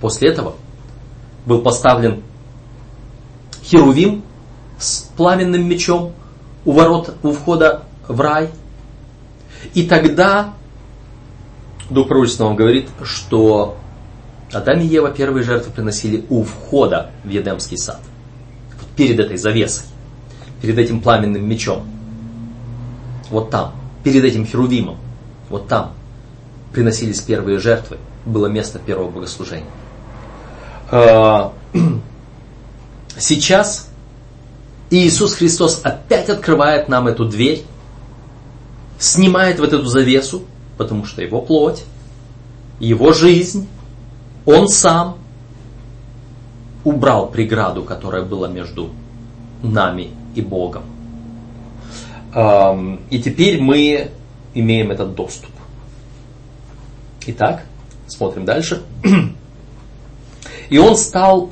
[0.00, 0.54] После этого
[1.46, 2.22] был поставлен
[3.64, 4.22] Херувим
[4.78, 6.12] с пламенным мечом
[6.64, 8.50] у ворот, у входа в рай.
[9.74, 10.54] И тогда
[11.90, 13.76] Дух Пророчества говорит, что
[14.52, 18.00] Адам и Ева первые жертвы приносили у входа в Едемский сад.
[18.78, 19.84] Вот перед этой завесой,
[20.62, 21.82] перед этим пламенным мечом.
[23.28, 23.72] Вот там,
[24.04, 24.96] перед этим херувимом,
[25.50, 25.92] вот там
[26.72, 29.66] приносились первые жертвы, было место первого богослужения.
[30.90, 31.52] А,
[33.18, 33.90] сейчас
[34.90, 37.64] Иисус Христос опять открывает нам эту дверь,
[39.00, 40.44] снимает вот эту завесу,
[40.78, 41.82] потому что Его плоть,
[42.78, 43.66] Его жизнь,
[44.46, 45.16] Он сам
[46.84, 48.90] убрал преграду, которая была между
[49.62, 50.84] нами и Богом.
[53.10, 54.10] И теперь мы
[54.54, 55.50] имеем этот доступ.
[57.26, 57.64] Итак,
[58.06, 58.82] смотрим дальше.
[60.70, 61.50] И он стал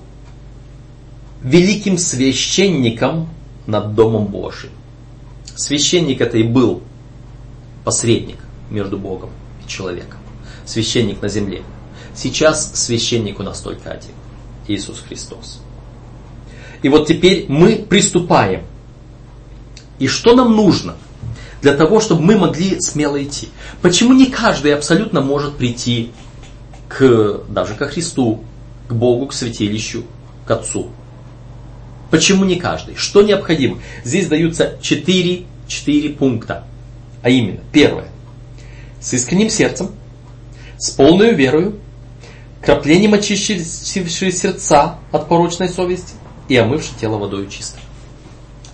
[1.43, 3.29] великим священником
[3.66, 4.71] над Домом Божьим.
[5.55, 6.83] Священник это и был
[7.85, 8.38] посредник
[8.71, 9.31] между Богом
[9.62, 10.19] и человеком.
[10.64, 11.62] Священник на земле.
[12.14, 14.12] Сейчас священник у нас только один.
[14.66, 15.61] Иисус Христос.
[16.83, 18.62] И вот теперь мы приступаем.
[20.01, 20.96] И что нам нужно
[21.62, 23.51] для того, чтобы мы могли смело идти?
[23.82, 26.11] Почему не каждый абсолютно может прийти
[26.90, 28.42] к, даже ко Христу,
[28.88, 30.03] к Богу, к святилищу,
[30.44, 30.88] к Отцу.
[32.11, 32.96] Почему не каждый?
[32.96, 33.78] Что необходимо?
[34.05, 36.64] Здесь даются четыре, четыре пункта.
[37.22, 38.09] А именно, первое.
[39.01, 39.90] С искренним сердцем,
[40.76, 41.78] с полной верою,
[42.61, 46.14] краплением очищившие сердца от порочной совести
[46.48, 47.78] и омывши тело водой чисто.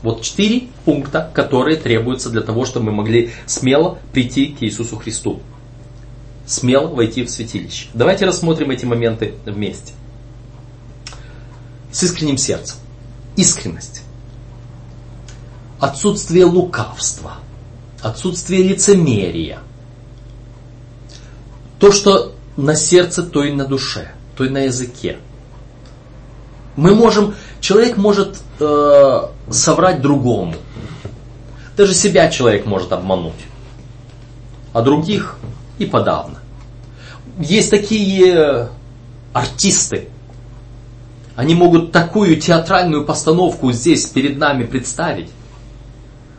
[0.07, 5.41] Вот четыре пункта, которые требуются для того, чтобы мы могли смело прийти к Иисусу Христу.
[6.47, 7.89] Смело войти в святилище.
[7.93, 9.95] Давайте рассмотрим эти моменты вместе
[11.91, 12.77] с искренним сердцем.
[13.35, 14.03] Искренность.
[15.81, 17.39] отсутствие лукавства,
[18.01, 19.59] отсутствие лицемерия.
[21.81, 25.19] То, что на сердце, то и на душе, то и на языке.
[26.77, 30.55] Мы можем, человек может э, соврать другому.
[31.77, 33.35] Даже себя человек может обмануть.
[34.73, 35.39] А других
[35.79, 36.39] и подавно.
[37.39, 38.71] Есть такие
[39.33, 40.09] артисты,
[41.37, 45.29] они могут такую театральную постановку здесь перед нами представить,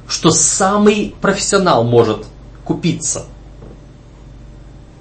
[0.08, 2.26] что самый профессионал может
[2.66, 3.26] купиться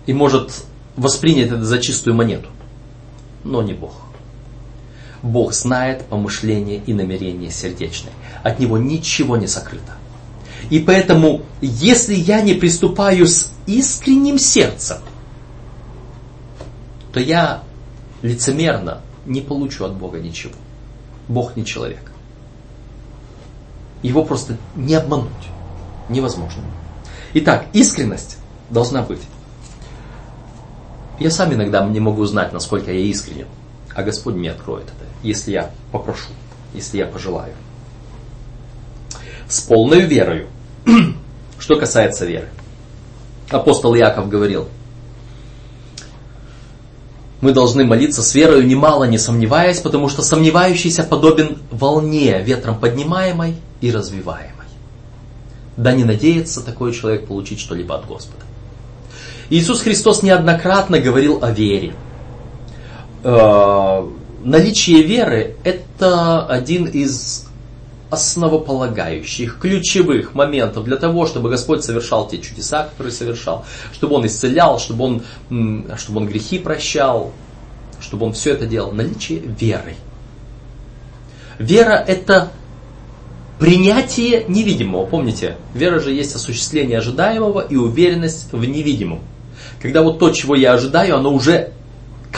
[0.05, 0.65] и может
[0.97, 2.49] воспринять это за чистую монету.
[3.43, 4.06] Но не Бог.
[5.23, 8.13] Бог знает помышления и намерения сердечные.
[8.43, 9.93] От Него ничего не сокрыто.
[10.71, 14.99] И поэтому, если я не приступаю с искренним сердцем,
[17.13, 17.63] то я
[18.23, 20.55] лицемерно не получу от Бога ничего.
[21.29, 22.13] Бог не человек.
[24.03, 25.31] Его просто не обмануть.
[26.09, 26.63] Невозможно.
[27.35, 28.39] Итак, искренность
[28.71, 29.23] должна быть.
[31.19, 33.47] Я сам иногда не могу знать, насколько я искренен.
[33.97, 36.29] А Господь мне откроет это, если я попрошу,
[36.75, 37.55] если я пожелаю.
[39.49, 40.49] С полной верою.
[41.59, 42.51] Что касается веры.
[43.49, 44.69] Апостол Яков говорил,
[47.41, 53.57] мы должны молиться с верою, немало не сомневаясь, потому что сомневающийся подобен волне, ветром поднимаемой
[53.81, 54.67] и развиваемой.
[55.79, 58.45] Да не надеется такой человек получить что-либо от Господа.
[59.49, 61.95] Иисус Христос неоднократно говорил о вере.
[63.29, 64.09] Э,
[64.45, 67.47] наличие веры– это один из
[68.09, 74.79] основополагающих, ключевых моментов для того, чтобы Господь совершал те чудеса, которые совершал, чтобы Он исцелял,
[74.79, 75.23] чтобы Он,
[75.97, 77.33] чтобы он грехи прощал,
[78.01, 78.93] чтобы Он все это делал.
[78.93, 79.97] Наличие веры.
[81.59, 82.53] Вера– это
[83.59, 85.05] принятие невидимого.
[85.05, 89.19] Помните, вера же есть осуществление ожидаемого и уверенность в невидимом.
[89.83, 91.73] Когда вот то, чего я ожидаю, оно уже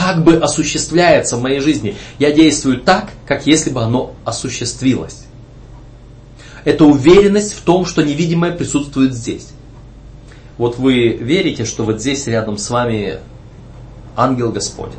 [0.09, 1.97] как бы осуществляется в моей жизни.
[2.19, 5.29] Я действую так, как если бы оно осуществилось
[6.69, 9.49] это уверенность в том, что невидимое присутствует здесь.
[10.59, 13.21] Вот вы верите, что вот здесь рядом с вами
[14.17, 14.99] ангел Господень,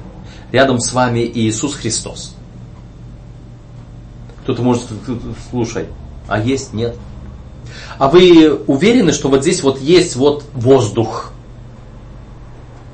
[0.52, 2.34] рядом с вами Иисус Христос.
[4.42, 4.86] Кто-то может,
[5.52, 5.86] слушай,
[6.28, 6.96] а есть, нет.
[8.00, 11.34] А вы уверены, что вот здесь вот есть вот воздух?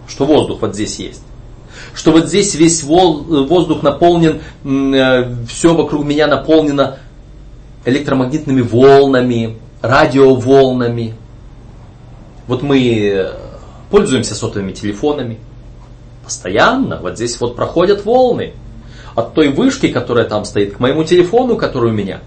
[0.08, 1.22] Что воздух вот здесь есть?
[1.96, 6.98] Что вот здесь весь воздух наполнен, э, все вокруг меня наполнено
[7.86, 11.16] электромагнитными волнами, радиоволнами.
[12.48, 13.32] Вот мы
[13.90, 15.40] пользуемся сотовыми телефонами.
[16.26, 16.98] Постоянно.
[17.02, 18.54] Вот здесь вот проходят волны.
[19.16, 22.20] От той вышки, которая там стоит, к моему телефону, который у меня.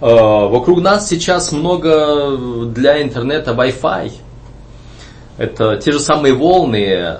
[0.00, 0.06] Э,
[0.48, 2.36] вокруг нас сейчас много
[2.66, 4.12] для интернета Wi-Fi.
[5.38, 7.16] Это те же самые волны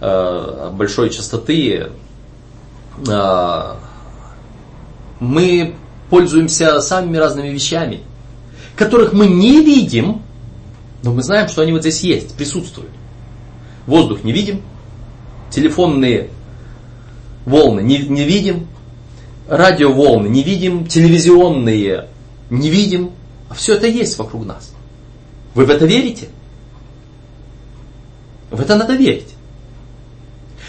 [0.00, 1.90] э, большой частоты.
[3.06, 3.74] Э,
[5.20, 5.74] мы
[6.08, 8.00] пользуемся самыми разными вещами,
[8.74, 10.22] которых мы не видим,
[11.02, 12.90] но мы знаем, что они вот здесь есть, присутствуют.
[13.86, 14.62] Воздух не видим,
[15.50, 16.30] телефонные
[17.44, 18.66] волны не, не видим,
[19.46, 22.06] радиоволны не видим, телевизионные
[22.48, 23.10] не видим,
[23.50, 24.72] а все это есть вокруг нас.
[25.54, 26.28] Вы в это верите?
[28.50, 29.34] В это надо верить.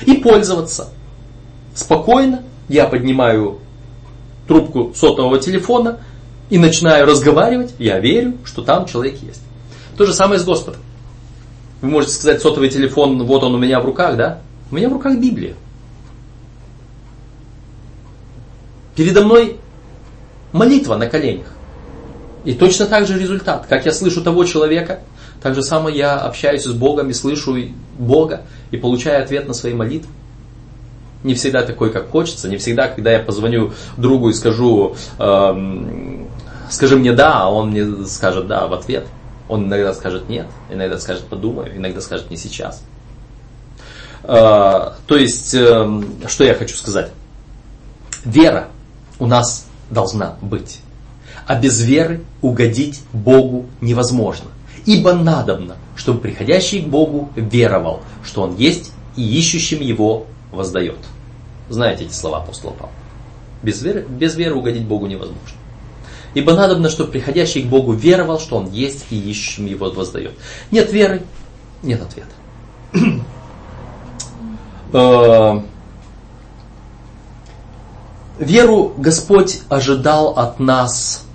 [0.06, 0.90] И пользоваться.
[1.76, 3.60] Спокойно я поднимаю
[4.48, 6.00] трубку сотового телефона
[6.50, 9.42] и начинаю разговаривать, я верю, что там человек есть.
[9.98, 10.82] То же самое с Господом.
[11.82, 14.40] Вы можете сказать, сотовый телефон, вот он у меня в руках, да?
[14.72, 15.56] У меня в руках Библия.
[18.96, 19.58] Передо мной
[20.52, 21.48] молитва на коленях.
[22.44, 23.66] И точно так же результат.
[23.68, 25.02] Как я слышу того человека,
[25.42, 27.56] так же самое я общаюсь с Богом и слышу
[27.98, 30.12] Бога и получаю ответ на свои молитвы
[31.24, 36.28] не всегда такой, как хочется, не всегда, когда я позвоню другу и скажу, эм,
[36.70, 39.06] скажи мне да, а он мне скажет да в ответ.
[39.48, 42.84] Он иногда скажет нет, иногда скажет подумаю, иногда скажет не сейчас.
[44.24, 47.12] Э, то есть, э, что я хочу сказать?
[48.24, 48.68] Вера
[49.18, 50.82] у нас должна быть.
[51.48, 54.46] А без веры угодить Богу невозможно.
[54.86, 61.00] Ибо надобно, чтобы приходящий к Богу веровал, что Он есть и ищущим Его воздает.
[61.70, 62.94] Знаете эти слова апостола Павла.
[63.62, 65.58] Без веры, без веры угодить Богу невозможно.
[66.34, 70.34] Ибо надобно, чтобы приходящий к Богу веровал, что Он есть и ищущим Его воздает.
[70.72, 71.24] Нет веры,
[71.84, 72.30] нет ответа.
[74.92, 75.62] Э,
[78.40, 81.28] веру Господь ожидал от нас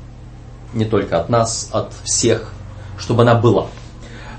[0.74, 2.54] не только от нас, от всех,
[3.05, 3.67] чтобы она была.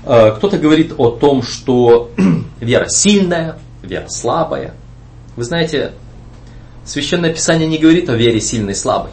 [0.04, 2.10] Э, кто-то говорит о том, что
[2.60, 4.74] вера сильная, вера слабая.
[5.36, 5.92] Вы знаете,
[6.84, 9.12] Священное Писание не говорит о вере сильной и слабой.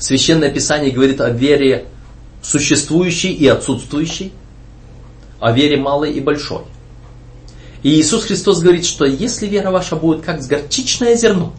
[0.00, 1.86] Священное Писание говорит о вере
[2.42, 4.32] существующей и отсутствующей,
[5.38, 6.62] о вере малой и большой.
[7.84, 11.52] И Иисус Христос говорит, что если вера ваша будет как горчичное зерно,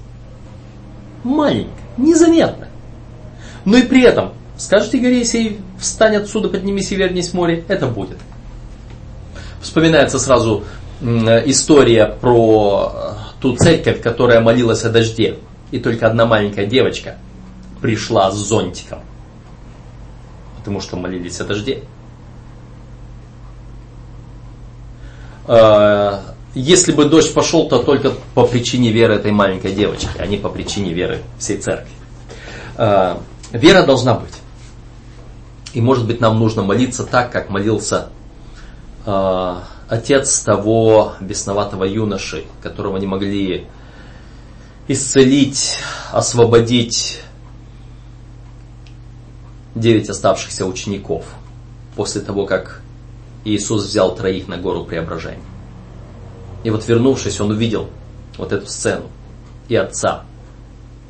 [1.23, 2.67] маленькое, незаметно,
[3.63, 7.87] но и при этом скажете горе сей, встань отсюда, поднимись и вернись в море, это
[7.87, 8.19] будет.
[9.61, 10.63] Вспоминается сразу
[11.01, 15.37] история про ту церковь, которая молилась о дожде.
[15.71, 17.17] И только одна маленькая девочка
[17.81, 18.99] пришла с зонтиком.
[20.57, 21.83] Потому что молились о дожде.
[25.47, 26.21] А,
[26.53, 30.49] если бы дождь пошел, то только по причине веры этой маленькой девочки, а не по
[30.49, 31.91] причине веры всей церкви.
[32.75, 34.38] А, вера должна быть.
[35.73, 38.09] И может быть нам нужно молиться так, как молился
[39.05, 43.67] а, отец того бесноватого юноши, которого не могли
[44.87, 45.77] исцелить,
[46.11, 47.21] освободить
[49.75, 51.25] девять оставшихся учеников
[51.95, 52.81] после того, как
[53.45, 55.43] Иисус взял троих на гору преображения.
[56.63, 57.89] И вот вернувшись, он увидел
[58.37, 59.05] вот эту сцену
[59.69, 60.23] и отца,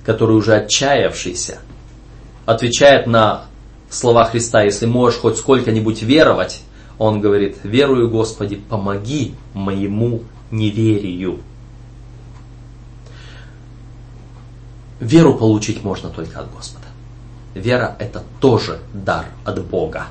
[0.05, 1.59] который уже отчаявшийся,
[2.45, 3.45] отвечает на
[3.89, 6.61] слова Христа, если можешь хоть сколько-нибудь веровать,
[6.97, 11.39] он говорит, верую, Господи, помоги моему неверию.
[14.99, 16.85] Веру получить можно только от Господа.
[17.55, 20.07] Вера– это тоже дар от Бога,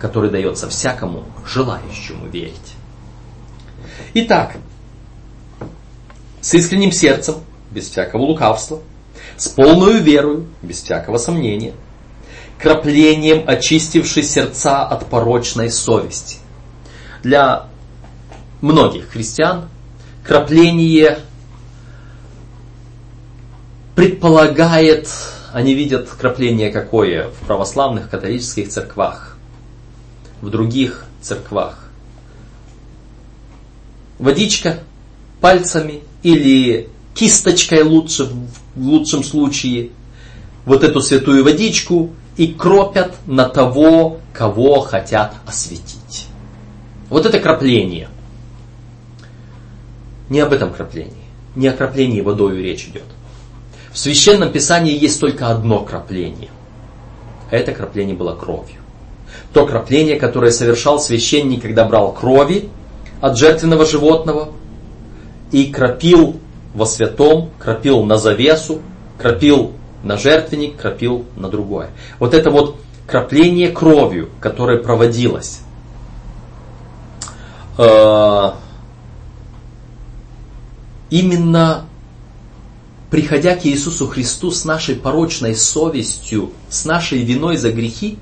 [0.00, 2.74] который дается всякому желающему верить.
[4.14, 4.56] Итак,
[6.40, 7.36] с искренним сердцем,
[7.70, 8.80] без всякого лукавства,
[9.36, 11.74] с полной верою, без всякого сомнения–
[12.58, 16.38] краплением очистивший сердца от порочной совести.
[17.22, 17.66] Для
[18.60, 19.68] многих христиан
[20.24, 21.18] крапление
[23.94, 25.08] предполагает,
[25.52, 29.36] они видят крапление какое в православных католических церквах,
[30.40, 31.90] в других церквах.
[34.18, 34.80] Водичка
[35.40, 38.24] пальцами или кисточкой лучше,
[38.74, 39.90] в лучшем случае,
[40.64, 46.26] вот эту святую водичку и кропят на того, кого хотят осветить.
[47.08, 48.08] Вот это крапление.
[50.28, 51.12] Не об этом краплении.
[51.54, 53.04] Не о краплении водой речь идет.
[53.92, 56.50] В Священном Писании есть только одно крапление.
[57.50, 58.80] А это крапление было кровью.
[59.54, 62.68] То крапление, которое совершал священник, когда брал крови
[63.20, 64.50] от жертвенного животного
[65.52, 66.36] и крапил
[66.74, 68.82] во святом, крапил на завесу,
[69.16, 69.72] крапил
[70.02, 71.90] на жертвенник, крапил на другое.
[72.18, 72.76] Вот это вот
[73.06, 75.60] крапление кровью, которое проводилось,
[77.78, 78.50] э,
[81.10, 81.86] именно
[83.10, 88.18] приходя к Иисусу Христу с нашей порочной совестью, с нашей виной за грехи,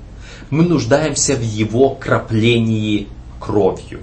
[0.51, 3.09] мы нуждаемся в Его краплении
[3.41, 4.01] кровью.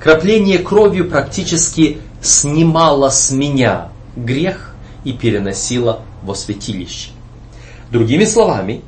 [0.00, 4.74] Крапление кровью практически снимало с меня грех
[5.04, 7.10] и переносило во святилище.
[7.90, 8.82] Другими словами,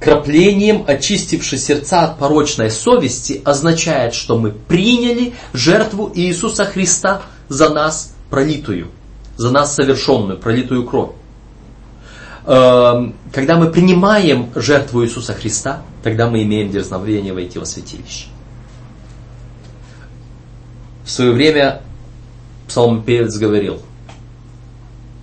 [0.00, 8.14] краплением очистивши сердца от порочной совести означает, что мы приняли жертву Иисуса Христа за нас
[8.30, 8.88] пролитую,
[9.36, 11.10] за нас совершенную, пролитую кровь.
[12.46, 18.26] Эм, когда мы принимаем жертву Иисуса Христа, тогда мы имеем дерзновение войти во святилище.
[21.04, 21.82] В свое время
[22.66, 23.80] псалмопевец говорил–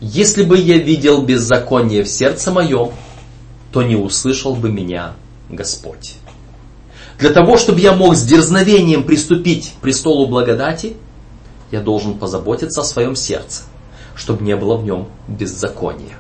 [0.04, 2.92] если бы я видел беззаконие в сердце моем,
[3.72, 5.14] то не услышал бы меня
[5.50, 6.16] Господь.
[7.20, 10.98] Для того, чтобы я мог с дерзновением приступить к престолу благодати,
[11.72, 13.64] я должен позаботиться о своем сердце,
[14.14, 16.18] чтобы не было в нем беззакония.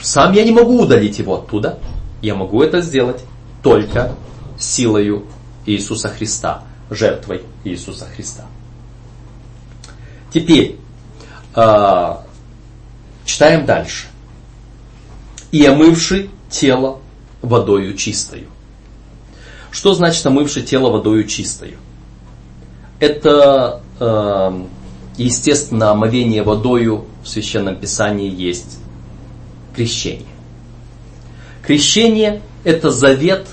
[0.00, 1.80] Сам я не могу удалить его оттуда,
[2.22, 3.24] я могу это сделать
[3.64, 4.14] только
[4.60, 5.24] силою
[5.66, 8.44] Иисуса Христа, жертвой Иисуса Христа.
[10.32, 10.76] Теперь,
[11.52, 12.22] а,
[13.30, 14.08] Читаем дальше.
[15.52, 16.98] И омывший тело
[17.42, 18.48] водою чистою.
[19.70, 21.76] Что значит омывший тело водою чистою?
[22.98, 24.62] Это, э,
[25.16, 28.78] естественно, омовение водою в Священном Писании есть
[29.76, 30.26] крещение.
[31.62, 33.46] Крещение– это завет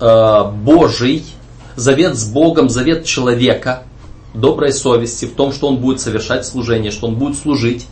[0.00, 1.26] э, Божий,
[1.76, 3.82] завет с Богом, завет человека,
[4.32, 7.86] доброй совести в том, что он будет совершать служение, что он будет служить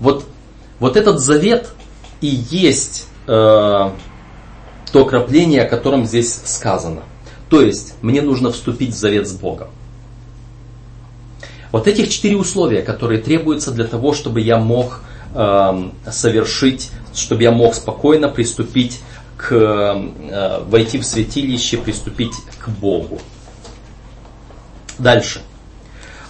[0.00, 0.26] вот,
[0.78, 1.70] вот этот завет
[2.20, 7.02] и есть э, то крапление, о котором здесь сказано.
[7.50, 9.68] То есть мне нужно вступить в завет с Богом.
[11.72, 15.00] Вот этих четыре условия, которые требуются для того, чтобы я мог
[15.34, 19.00] э, совершить, чтобы я мог спокойно приступить
[19.36, 23.20] к, э, войти в святилище, приступить к Богу.
[24.98, 25.40] Дальше.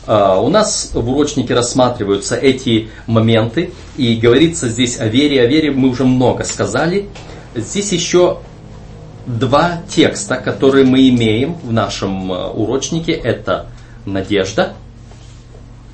[0.06, 5.42] Uh, у нас в урочнике рассматриваются эти моменты, и говорится здесь о вере.
[5.42, 7.08] О вере мы уже много сказали.
[7.56, 8.38] Здесь еще
[9.26, 13.12] два текста, которые мы имеем в нашем э, урочнике.
[13.12, 13.66] Это
[14.04, 14.74] надежда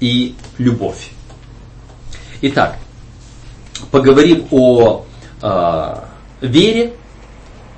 [0.00, 1.10] и любовь.
[2.42, 2.76] Итак,
[3.90, 5.06] поговорим о
[5.40, 5.94] э,
[6.42, 6.92] вере,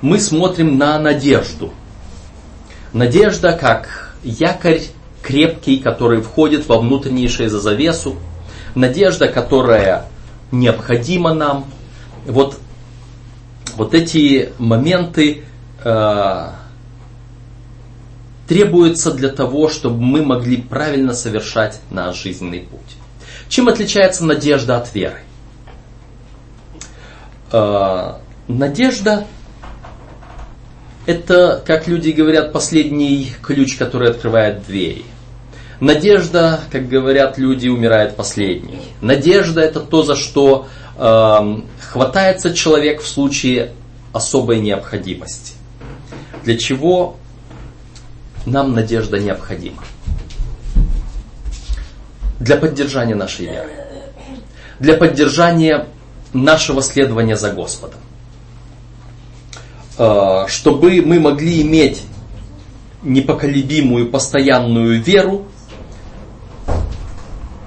[0.01, 1.71] мы смотрим на надежду.
[2.91, 4.81] Надежда как якорь
[5.25, 8.15] крепкий, который входит во внутреннейшее за завесу.
[8.75, 10.05] Надежда, которая
[10.51, 11.65] необходима нам.
[12.27, 12.59] Вот,
[13.75, 15.43] вот эти моменты
[15.83, 16.49] э,
[18.47, 22.79] требуются для того, чтобы мы могли правильно совершать наш жизненный путь.
[23.49, 25.21] Чем отличается надежда от веры?
[27.51, 28.13] Э,
[28.47, 29.25] надежда
[31.07, 35.05] это, как люди говорят, последний ключ, который открывает двери.
[35.79, 38.81] Надежда, как говорят люди, умирает последней.
[39.01, 40.67] Надежда это то, за что
[40.97, 43.71] э, хватается человек в случае
[44.13, 45.53] особой необходимости.
[46.43, 47.17] Для чего
[48.45, 49.83] нам надежда необходима?
[52.39, 53.71] Для поддержания нашей веры.
[54.79, 55.87] Для поддержания
[56.31, 57.99] нашего следования за Господом.
[59.97, 62.03] Э, чтобы мы могли иметь
[63.03, 65.47] непоколебимую, постоянную веру,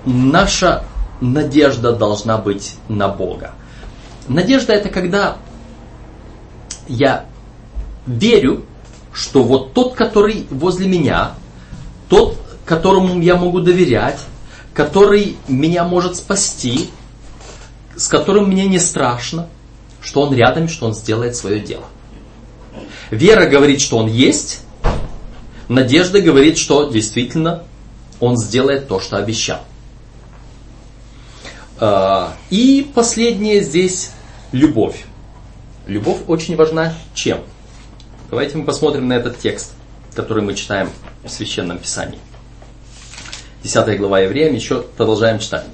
[0.09, 0.85] наша
[1.21, 3.53] надежда должна быть на Бога.
[4.27, 5.37] Надежда это когда
[6.87, 7.27] я
[8.07, 8.65] верю,
[9.13, 11.33] что вот тот, который возле меня,
[12.09, 14.21] тот, которому я могу доверять,
[14.75, 16.91] который меня может спасти,
[17.97, 19.49] с которым мне не страшно,
[20.01, 21.85] что он рядом, что он сделает свое дело.
[23.11, 24.61] Вера говорит, что он есть,
[25.69, 27.65] надежда говорит, что действительно
[28.21, 29.61] он сделает то, что обещал.
[31.81, 34.11] А, и последнее здесь
[34.53, 35.05] любовь.
[35.87, 37.41] Любовь очень важна чем?
[38.31, 39.73] Давайте мы посмотрим на этот текст,
[40.15, 40.91] который мы читаем
[41.25, 42.19] в Священном Писании.
[43.63, 45.65] 10 глава Евреям, еще продолжаем читать.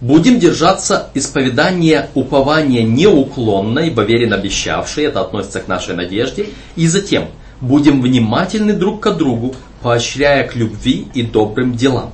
[0.00, 6.50] Будем держаться исповедания упования неуклонно, ибо верен обещавший, это относится к нашей надежде.
[6.76, 7.28] И затем,
[7.60, 12.12] будем внимательны друг к другу, поощряя к любви и добрым делам.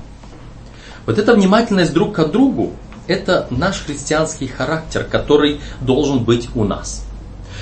[1.05, 2.73] Вот эта внимательность друг к другу,
[3.07, 7.05] это наш христианский характер, который должен быть у нас.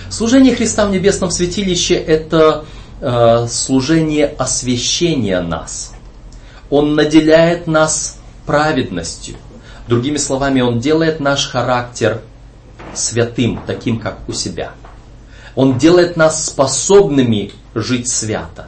[0.10, 2.66] Служение Христа в небесном святилище– это
[3.00, 5.94] э, служение освящения нас.
[6.70, 9.36] Он наделяет нас праведностью–
[9.92, 12.22] Другими словами, Он делает наш характер
[12.94, 14.72] святым, таким, как у себя.
[15.54, 18.68] Он делает нас способными жить свято.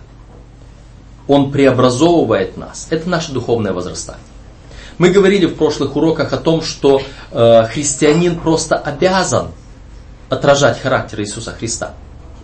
[1.28, 2.88] Он преобразовывает нас.
[2.90, 4.22] Это наше духовное возрастание.
[4.98, 9.48] Мы говорили в прошлых уроках о том, что э, христианин просто обязан
[10.30, 11.94] отражать характер Иисуса Христа.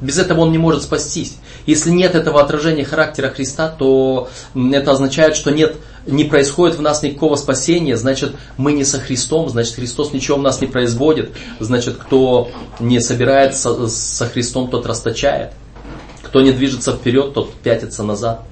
[0.02, 1.38] Без этого он не может спастись.
[1.66, 5.76] Если нет этого отражения характера Христа, то это означает, что нет,
[6.06, 10.42] не происходит в нас никакого спасения, значит, мы не со Христом, значит, Христос ничего в
[10.42, 15.52] нас не производит, значит, кто не собирается со Христом, тот расточает.
[16.24, 18.44] Кто не движется вперед, тот пятится назад.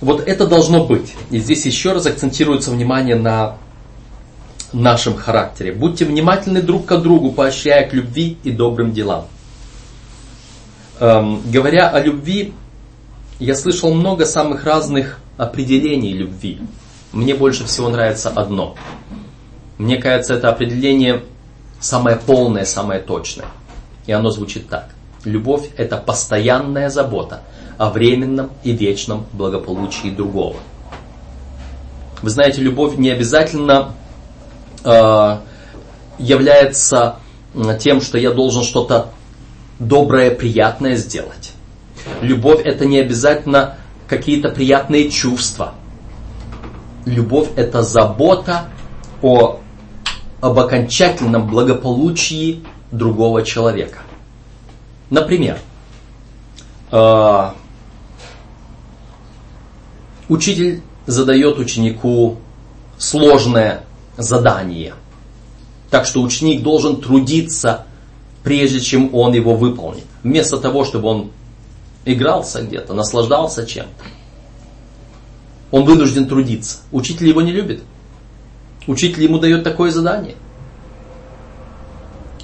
[0.00, 1.14] Вот это должно быть.
[1.30, 3.56] И здесь еще раз акцентируется внимание на
[4.72, 5.72] нашем характере.
[5.72, 9.26] Будьте внимательны друг к другу, поощряя к любви и добрым делам.
[10.98, 12.52] Эм, говоря о любви,
[13.38, 16.60] я слышал много самых разных определений любви.
[17.12, 18.76] Мне больше всего нравится одно.
[19.78, 21.22] Мне кажется, это определение
[21.80, 23.46] самое полное, самое точное.
[24.06, 24.95] И оно звучит так.
[25.26, 27.40] Любовь– это постоянная забота
[27.78, 30.56] о временном и вечном благополучии другого.
[32.22, 33.90] Вы знаете, любовь не обязательно
[34.84, 35.38] э,
[36.18, 37.16] является
[37.80, 39.08] тем, что я должен что-то
[39.80, 41.52] доброе, приятное сделать.
[42.20, 45.74] Любовь это не обязательно какие-то приятные чувства.
[47.04, 48.66] Любовь это забота
[49.22, 49.58] о,
[50.40, 52.62] об окончательном благополучии
[52.92, 54.05] другого человека.
[55.10, 55.58] Например,
[56.90, 57.50] э,
[60.28, 62.38] учитель задает ученику
[62.98, 63.84] сложное
[64.16, 64.94] задание.
[65.90, 67.86] Так что ученик должен трудиться,
[68.42, 70.04] прежде чем он его выполнит.
[70.22, 71.30] Вместо того, чтобы он
[72.04, 74.04] игрался где-то, наслаждался чем-то.
[75.70, 76.78] Он вынужден трудиться.
[76.90, 77.82] Учитель его не любит.
[78.86, 80.36] Учитель ему дает такое задание.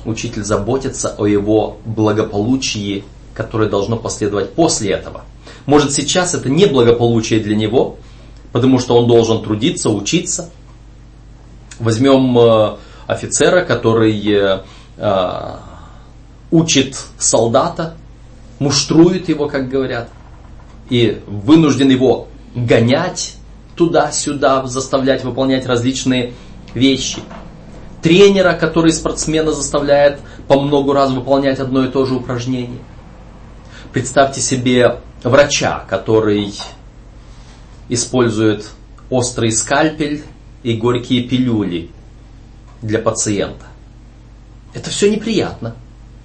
[0.05, 5.23] Учитель заботится о его благополучии, которое должно последовать после этого.
[5.67, 7.97] Может сейчас это не благополучие для него,
[8.53, 10.51] потому что он должен трудиться, учиться.
[11.79, 12.77] Возьмем э,
[13.07, 14.63] офицера, который э,
[14.97, 15.57] э,
[16.51, 17.95] учит солдата,
[18.59, 20.09] муштрует его, как говорят,
[20.91, 23.37] и вынужден его гонять
[23.77, 26.35] туда-сюда, заставлять выполнять различные
[26.75, 27.21] вещи.
[28.03, 32.81] Тренера, который спортсмена заставляет по много раз выполнять одно и то же упражнение.
[33.93, 36.53] Представьте себе врача, который
[37.89, 38.71] использует
[39.09, 40.25] острый скальпель
[40.63, 41.91] и горькие пилюли
[42.81, 43.67] для пациента.
[44.75, 45.77] Это все неприятно,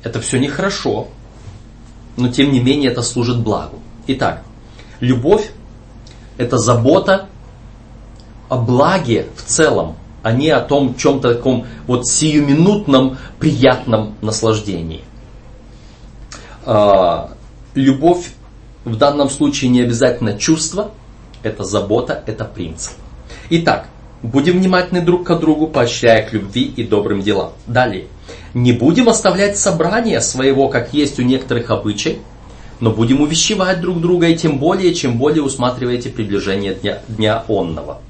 [0.04, 1.10] это все нехорошо,
[2.16, 3.80] но тем не менее это служит благу.
[4.08, 4.44] Итак,
[5.00, 5.52] любовь–
[6.38, 7.28] это забота
[8.50, 9.98] о благе в целом,
[10.28, 15.06] а не о том чем-то таком вот сиюминутном приятном наслаждении.
[16.66, 17.30] А,
[17.76, 18.32] любовь
[18.84, 20.92] в данном случае не обязательно чувство,
[21.44, 22.92] это забота, это принцип.
[23.50, 23.88] Итак,
[24.22, 27.54] будем внимательны друг к другу, поощряя к любви и добрым делам.
[27.66, 28.08] Далее.
[28.54, 32.20] Не будем оставлять собрание своего, как есть у некоторых обычай,
[32.82, 38.02] но будем увещевать друг друга, и тем более, чем более усматриваете приближение дня, дня онного.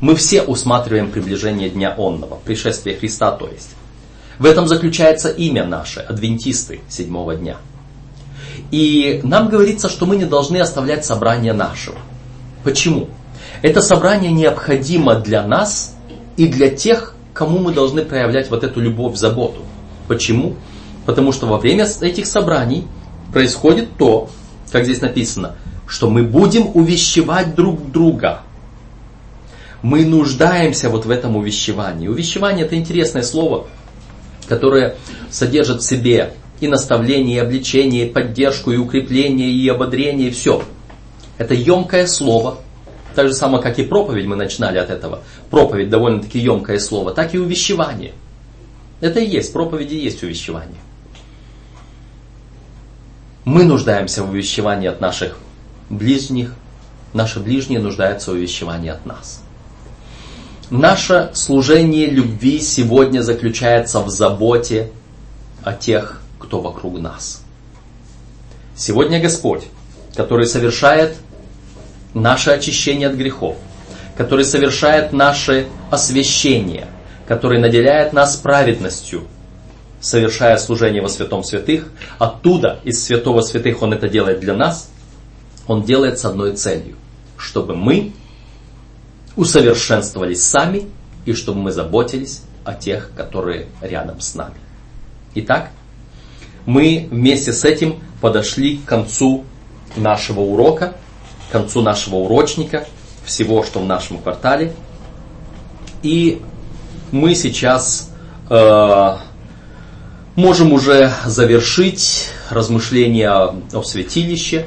[0.00, 3.70] Мы все усматриваем приближение дня онного, пришествие Христа то есть.
[4.38, 7.56] В этом заключается имя наше, адвентисты седьмого дня.
[8.70, 11.98] И нам говорится, что мы не должны оставлять собрание нашего.
[12.64, 13.08] Почему?
[13.60, 15.94] Это собрание необходимо для нас
[16.38, 19.60] и для тех, кому мы должны проявлять вот эту любовь, заботу.
[20.08, 20.56] Почему?
[21.04, 22.86] Потому что во время этих собраний
[23.32, 24.30] происходит то,
[24.72, 28.40] как здесь написано, что мы будем увещевать друг друга.
[29.82, 32.08] Мы нуждаемся вот в этом увещевании.
[32.08, 33.66] Увещевание это интересное слово,
[34.46, 34.96] которое
[35.30, 40.62] содержит в себе и наставление, и обличение, и поддержку, и укрепление, и ободрение, и все.
[41.38, 42.58] Это емкое слово,
[43.14, 45.20] так же самое, как и проповедь, мы начинали от этого.
[45.48, 48.12] Проповедь довольно-таки емкое слово, так и увещевание.
[49.00, 50.76] Это и есть, проповеди есть увещевание.
[53.46, 55.38] Мы нуждаемся в увещевании от наших
[55.88, 56.54] ближних,
[57.14, 59.42] наши ближние нуждаются в увещевании от нас.
[60.70, 64.90] Наше служение любви сегодня заключается в заботе
[65.64, 67.42] о тех, кто вокруг нас.
[68.76, 69.64] Сегодня Господь,
[70.14, 71.16] который совершает
[72.14, 73.56] наше очищение от грехов,
[74.16, 76.86] который совершает наше освящение–
[77.30, 79.22] который наделяет нас праведностью,
[80.00, 81.92] совершая служение во святом святых.
[82.18, 84.90] Оттуда, из святого святых, Он это делает для нас.
[85.68, 86.96] Он делает с одной целью,
[87.36, 88.12] чтобы мы
[89.40, 90.84] усовершенствовались сами
[91.24, 94.56] и чтобы мы заботились о тех, которые рядом с нами.
[95.34, 95.70] Итак,
[96.66, 99.44] мы вместе с этим подошли к концу
[99.96, 100.92] нашего урока,
[101.48, 102.86] к концу нашего урочника,
[103.24, 104.74] всего, что в нашем квартале.
[106.02, 106.42] И
[107.10, 108.10] мы сейчас
[108.50, 109.16] э,
[110.36, 114.66] можем уже завершить размышления о святилище.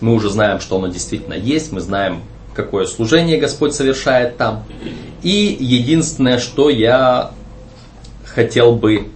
[0.00, 2.22] Мы уже знаем, что оно действительно есть, мы знаем,
[2.54, 4.64] какое служение Господь совершает там.
[5.22, 7.32] И единственное, что я
[8.24, 9.08] хотел бы,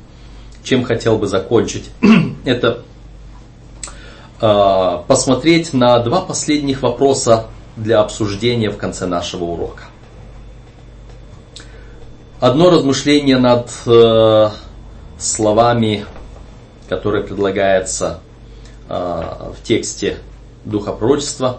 [0.62, 1.91] чем хотел бы закончить,
[2.45, 2.82] это
[4.41, 9.84] э, посмотреть на два последних вопроса для обсуждения в конце нашего урока.
[12.41, 14.51] Одно размышление над э,
[15.18, 16.07] словами,
[16.89, 18.20] которые предлагается
[18.89, 20.18] э, в тексте
[20.64, 21.59] Духа Пророчества,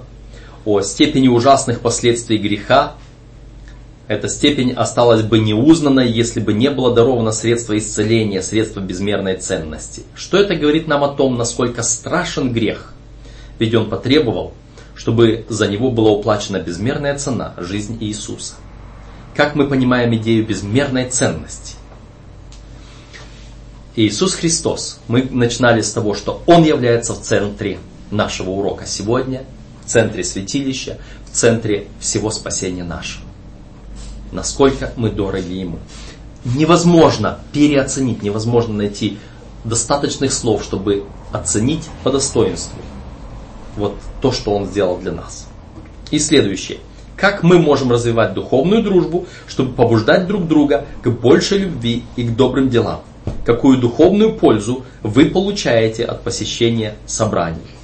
[0.74, 2.93] о степени ужасных последствий греха.
[4.07, 10.03] Эта степень осталась бы неузнанной, если бы не было даровано средство исцеления, средство безмерной ценности.
[10.15, 12.93] Что это говорит нам о том, насколько страшен грех?
[13.59, 14.53] Ведь он потребовал,
[14.95, 18.55] чтобы за него была уплачена безмерная цена, жизнь Иисуса
[19.39, 21.76] как мы понимаем идею безмерной ценности.
[23.95, 27.80] Иисус Христос, мы начинали с того, что Он является в центре
[28.11, 29.45] нашего урока сегодня,
[29.89, 30.97] центре святилища,
[31.29, 33.25] в центре всего спасения нашего.
[34.31, 35.79] Насколько мы дороги Ему.
[36.45, 39.17] Невозможно переоценить, невозможно найти
[39.63, 42.79] достаточных слов, чтобы оценить по достоинству
[43.75, 45.47] вот то, что Он сделал для нас.
[46.11, 46.79] И следующее.
[47.15, 52.35] Как мы можем развивать духовную дружбу, чтобы побуждать друг друга к большей любви и к
[52.35, 53.01] добрым делам?
[53.45, 57.78] Какую духовную пользу вы получаете от посещения собраний?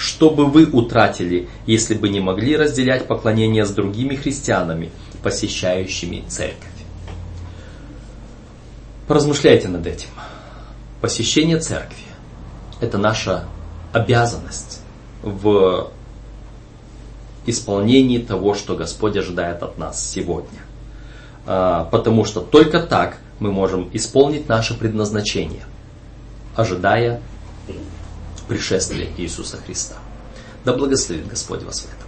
[0.00, 4.90] Что бы вы утратили, если бы не могли разделять поклонение с другими христианами,
[5.22, 6.70] посещающими церковь?
[9.06, 10.08] Поразмышляйте над этим.
[11.02, 12.06] Посещение церкви–
[12.80, 13.44] это наша
[13.92, 14.80] обязанность
[15.22, 15.90] в
[17.44, 20.60] исполнении того, что Господь ожидает от нас сегодня.
[21.44, 25.64] А, потому что только так мы можем исполнить наше предназначение,
[26.56, 27.20] ожидая
[28.50, 29.94] пришествия Иисуса Христа.
[30.64, 31.99] Да благословит Господь вас в этом.